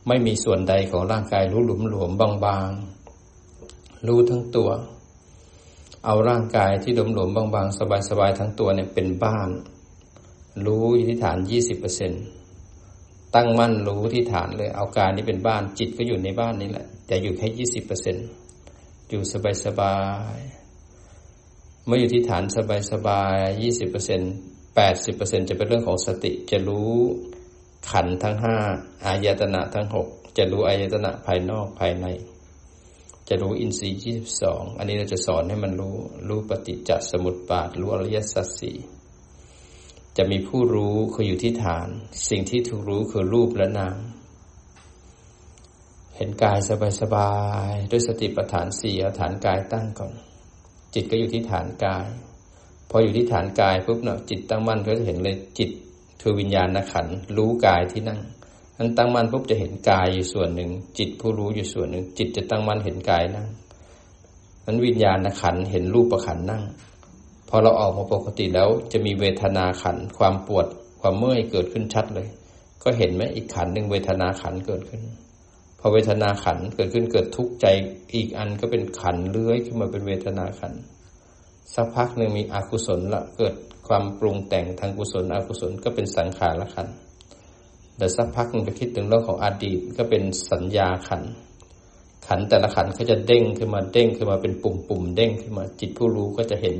[0.08, 2.12] ไม่มีส่วนใดของร่างกายรู้หลุมหลวม
[2.46, 4.70] บางๆ รู้ทั้งตัว
[6.06, 9.50] เอาร่างกายที่หลุมหลวมบางๆ สบายๆทั้งตัวเนี่ยเป็นบ้าน
[10.66, 12.16] รู้ที่ฐานยี่สิบเปอร์เซ็นต
[13.36, 18.16] ตั้งมั่นรู้ที่ฐานเลย เอากายนี้เป็นบ้านจิตก็อยู่ในบ้านนี้แหละ แต่อยู่แค่ยี่สิบเปอร์เซ็น
[19.10, 19.22] อยู่
[19.66, 19.98] สบา
[20.36, 22.44] ยๆเมื่ออยู่ที่ฐาน
[22.92, 24.34] สบายๆยี่สิบเปอร์เซ็นต์
[24.82, 26.92] 80%จะเป็นเรื่องของสติจะรู้
[27.92, 28.56] ขันทั้งห้า
[29.06, 30.08] อายตนะทั้งหก
[30.38, 32.06] จะรู้อายตนะภายนอกภายใน
[33.28, 35.98] จะรู้อินทรีย์ยี่สิบสองอันนี้เราจะสอนให้มันรู้
[36.28, 38.78] รู้ปฏิจจสมุตปาท รู้อริยสัจสี่
[40.18, 41.88] จะมีผู้รู้คืออยู่ที่ฐาน
[42.30, 43.98] สิ่งที่ถูกรู้คือรูปและนาม
[46.16, 46.60] เห็นกาย
[47.02, 47.34] สบา
[47.70, 50.14] ยๆด้วยสติปัฏฐานสี่ฐานกายตั้งก่อน
[50.94, 52.06] จิตก็อยู่ที่ฐานกาย
[52.96, 55.70] พออยู่ที่ฐานกายปุ๊บเนาะจิตตั้งมั่นก็จะเห็นเลยจิต
[56.22, 58.20] คือวิญญาณขันรู้กายที่นั่ง
[58.78, 63.48] นั้นตั้งมั่นปุ๊บจะเห็นกายอยู่ส่วนหนึ่ง จิตผู้รู้อยู่ส่วนหนึ่ง จิตจะตั้งมั่นเห็นกายนั่ง
[64.66, 66.64] นั้นวิญญาณขันเห็นรูปประขันนั่ง
[67.50, 70.68] พอเราออกมาปกติแล้วจะมีเวทนาขันความปวด
[71.02, 72.28] ความเมื่อยเกิดขึ้นชัดเลย
[72.84, 75.02] ก็เห็นไหมอีกขันหนึ่งเวทนาขันเกิดขึ้น
[75.80, 77.66] พอเวทนาขันเกิดขึ้นเกิดทุกข์ใจ
[78.14, 80.74] อีกอันก็เป็นขันเลื้อยขึ้นมาเป็นเวทนาขัน
[81.74, 83.54] สักพักหนึ่งมีอกุศลละเกิด
[83.88, 86.88] ความปรุงแต่งทางกุศลอกุศลก็เป็นสังขารละขัน
[87.98, 91.24] แต่สักพักนึงไปคิดถึงเรื่องของอดีตก็เป็นสัญญาขัน
[92.28, 96.78] ขันแต่ละขันเขาจะเด้งขึ้นมาเด้งขึ้นมาเป็นปุ่มปุ่มเด้งขึ้นมาจิตผู้รู้ก็จะเห็น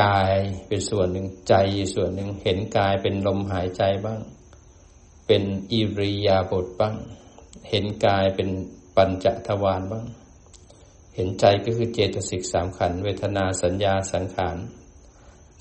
[0.00, 0.36] กาย
[0.68, 1.54] เป็นส่วนหนึ่งใจ
[1.94, 4.20] ส่วนหนึ่งเห็นกายเป็นลมหายใจบ้าง
[5.26, 6.94] เป็นอิริยาบถบ้าง
[7.68, 8.48] เห็นกายเป็น
[8.96, 10.04] ปัญจทวารบ้าง
[11.20, 14.56] ห็นใจก็คือเจตสิกสามขันเวทนาสัญญาสังขาร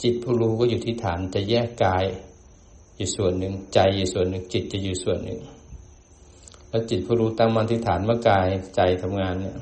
[0.01, 2.05] จิตผู้รู้ก็อยู่ที่ฐานจะแยกกาย
[2.95, 5.39] อยู่ส่วนหนึ่งใจอยู่ส่วนหนึ่งจิตจะอยู่ส่วนหนึ่ง
[6.69, 9.55] แล้วจิตผู้รู้ตั้งมั่นที่ฐานเมื่อกายใจทำงานเนี่ย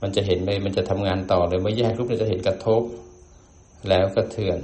[0.00, 2.82] มันจะเห็นเลยมันจะทำงานต่อเลยเมื่อแยกรูปจะเห็นกระทบ
[3.88, 4.58] แล้วกระเทือน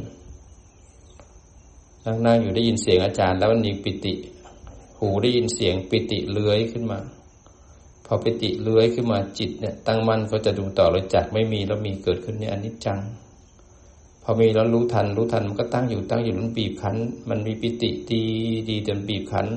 [2.05, 4.15] นั่งๆอยู่ได้ยินเสียงอาจารย์ แล้วมันมีปิติ
[4.99, 6.99] หูได้ยินเสียงปิติเลื้อยขึ้นมา
[8.07, 13.01] พอปิติเลื้อยขึ้นมาจิตเนี่ยตั้งมั่นก็จะดูต่อเลยจากไม่มีแล้วมีเกิดขึ้นเนี่ยอนิจจัง
[14.23, 16.97] พอมีแล้วรู้ทัน รู้ทันมันก็ตั้งอยู่ตั้งอยู่มันบีบคั้น
[17.29, 18.25] มันมีปิติดี
[18.71, 19.49] ดีจนบีบคั้น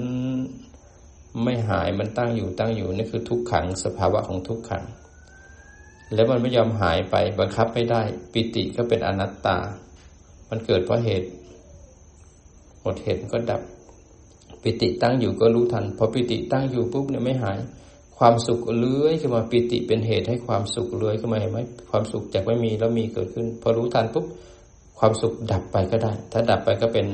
[1.44, 4.84] ไม่หายมันตั้งอยู่ตั้งอยู่นี่คือทุกขังสภาวะของทุกขัง
[6.14, 8.02] แล้วมันไม่ยอมหายไปบังคับไม่ได้
[8.34, 9.58] ปิติก็เป็นอนัตตา
[10.50, 11.30] มันเกิดเพราะเหตุ
[12.82, 13.62] หมดเหตุก็ดับ
[14.62, 17.58] ปิติตั้งอยู่ก็รู้ทันพอปิติตั้งอยู่ปุ๊บเนี่ยไม่หาย
[18.20, 21.60] ความสุขเลื้อยขึ้นมาปิติเป็นเหตุให้ความสุขเลื้อยขึ้นมาเห็นไหม
[21.92, 24.26] ความสุขจากไม่มีแล้วมีเกิดขึ้น พอรู้ทันปุ๊บ
[25.00, 27.06] ความสุขดับไปก็ได้ ถ้าดับไปก็เป็น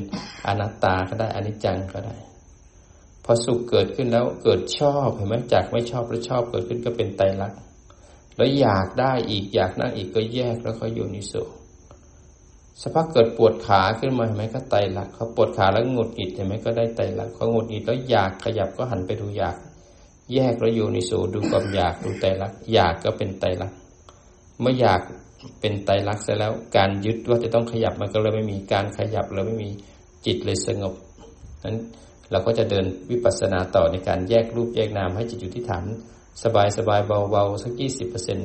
[0.48, 2.16] อนัตตาก็ได้อนิจจังก็ได้
[3.26, 7.60] พอสุขเกิดขึ้นแล้วเกิดชอบเห็นไหมจากไม่ชอบแล้วชอบเกิดขึ้นก็เป็นไตรลักษณ์
[8.38, 11.34] แล้วอยากได้อีกอยากนั่งอีกก็แยกแล้วก็โยนิโส
[12.82, 19.56] สภาพเกิดปวดขาขึ้นมาเห็นไหมก็ไตรลักษณ์เขาปวดขาแล้วงดหงิดเห็นไหมก็ได้ไตรลักษณ์เขางดหงิดแล้วอยากขยับก็หันไปดูอยาก
[20.34, 23.78] แยกแล้วโยนิโสดูความอยากดูไตรลักษณ์อยากก็เป็นไตรลักษณ์
[24.62, 25.02] เมื่ออยาก
[25.60, 29.70] เป็นไตรลักษณ์เสร็จแล้ว การยึดว่าจะต้องขยับมันก็เลยไม่มีการขยับเลยไม่มี
[30.26, 30.94] จิตเลยสงบ
[31.64, 31.78] นั้น
[32.32, 35.86] เราก็จะเดินวิปัสสนาต่อในการแยกรูปแยกนามให้จิตอยู่ที่ฐาน
[36.44, 37.02] สบายสบาย
[37.32, 38.40] เบาๆสักยี่สิบเปอร์เซ็น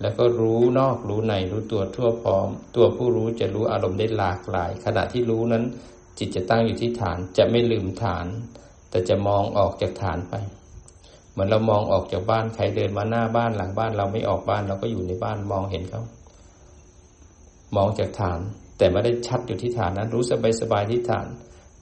[0.00, 5.64] แล้วก็รู้นอกรู้ในรู้ตัวทั่วพร้อม ตัวผู้รู้จะรู้อารมณ์ได้หลากหลาย ขณะที่รู้นั้น
[6.18, 8.26] จิตจะตั้งอยู่ที่ฐานจะไม่ลืมฐาน
[8.90, 10.34] แต่จะมองออกจากฐานไป
[11.32, 16.02] เหมือนเรามองออกจากบ้านใครเดินมาหน้าบ้านหลังบ้าน เราไม่ออกบ้านเราก็อยู่ในบ้านมองเห็นเขา
[17.76, 18.40] มองจากฐาน
[18.78, 21.26] แต่ไม่ได้ชัดอยู่ที่ฐานนั้น รู้สบายสบายที่ฐาน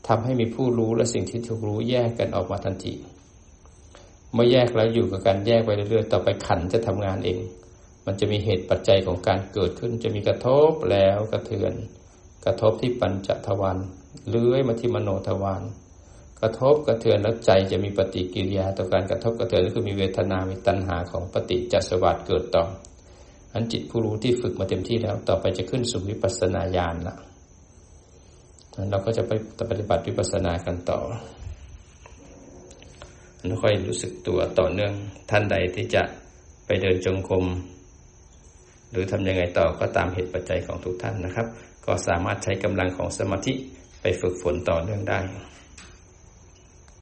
[0.08, 2.94] ทำให้มีผู้รู้และสิ่งที่ถูกรู้แยกกันออกมาทันที
[4.32, 7.40] เมื่อแยกแล้วอยู่กับการแยกไปเรื่อยๆต่อไปขันจะทำงานเอง
[8.06, 11.72] มันจะมีเหตุปัจจัยของการเกิดขึ้น จะมีกระทบแล้วกระเทือน
[12.44, 13.78] กระทบที่ปัญจทวาร
[14.28, 15.62] เลื้อยมาที่มโนทวาร
[16.42, 22.64] กระทบกระเทือนแล้วใจจะมีปฏิกิริยาต่อการกระทบกระเทือนก็คือมีเวทนา มีตัณหาของปฏิจจสวัสดเกิดต่อ
[23.54, 27.16] อันจิตผู้รู้ที่ฝึกมาเต็มที่แล้ว ต่อไปจะขึ้นสู่วิปัสสนาญาณละ
[28.90, 29.32] เราก็จะไป
[29.70, 30.98] ปฏิบัติวิปัสสนากันต่อ
[33.46, 34.92] แล้วค่อยรู้สึกตัวต่อเนื่อง
[35.30, 36.02] ท่านใดที่จะ
[36.66, 37.46] ไปเดินจงกรม
[38.90, 41.46] หรือทำยังไงต่อก็ตามเหตุปัจจัยของทุกท่านนะครับ
[41.86, 43.52] ก็สามารถใช้กำลังของสมาธิ
[44.00, 45.18] ไปฝึกฝนต่อเนื่องได้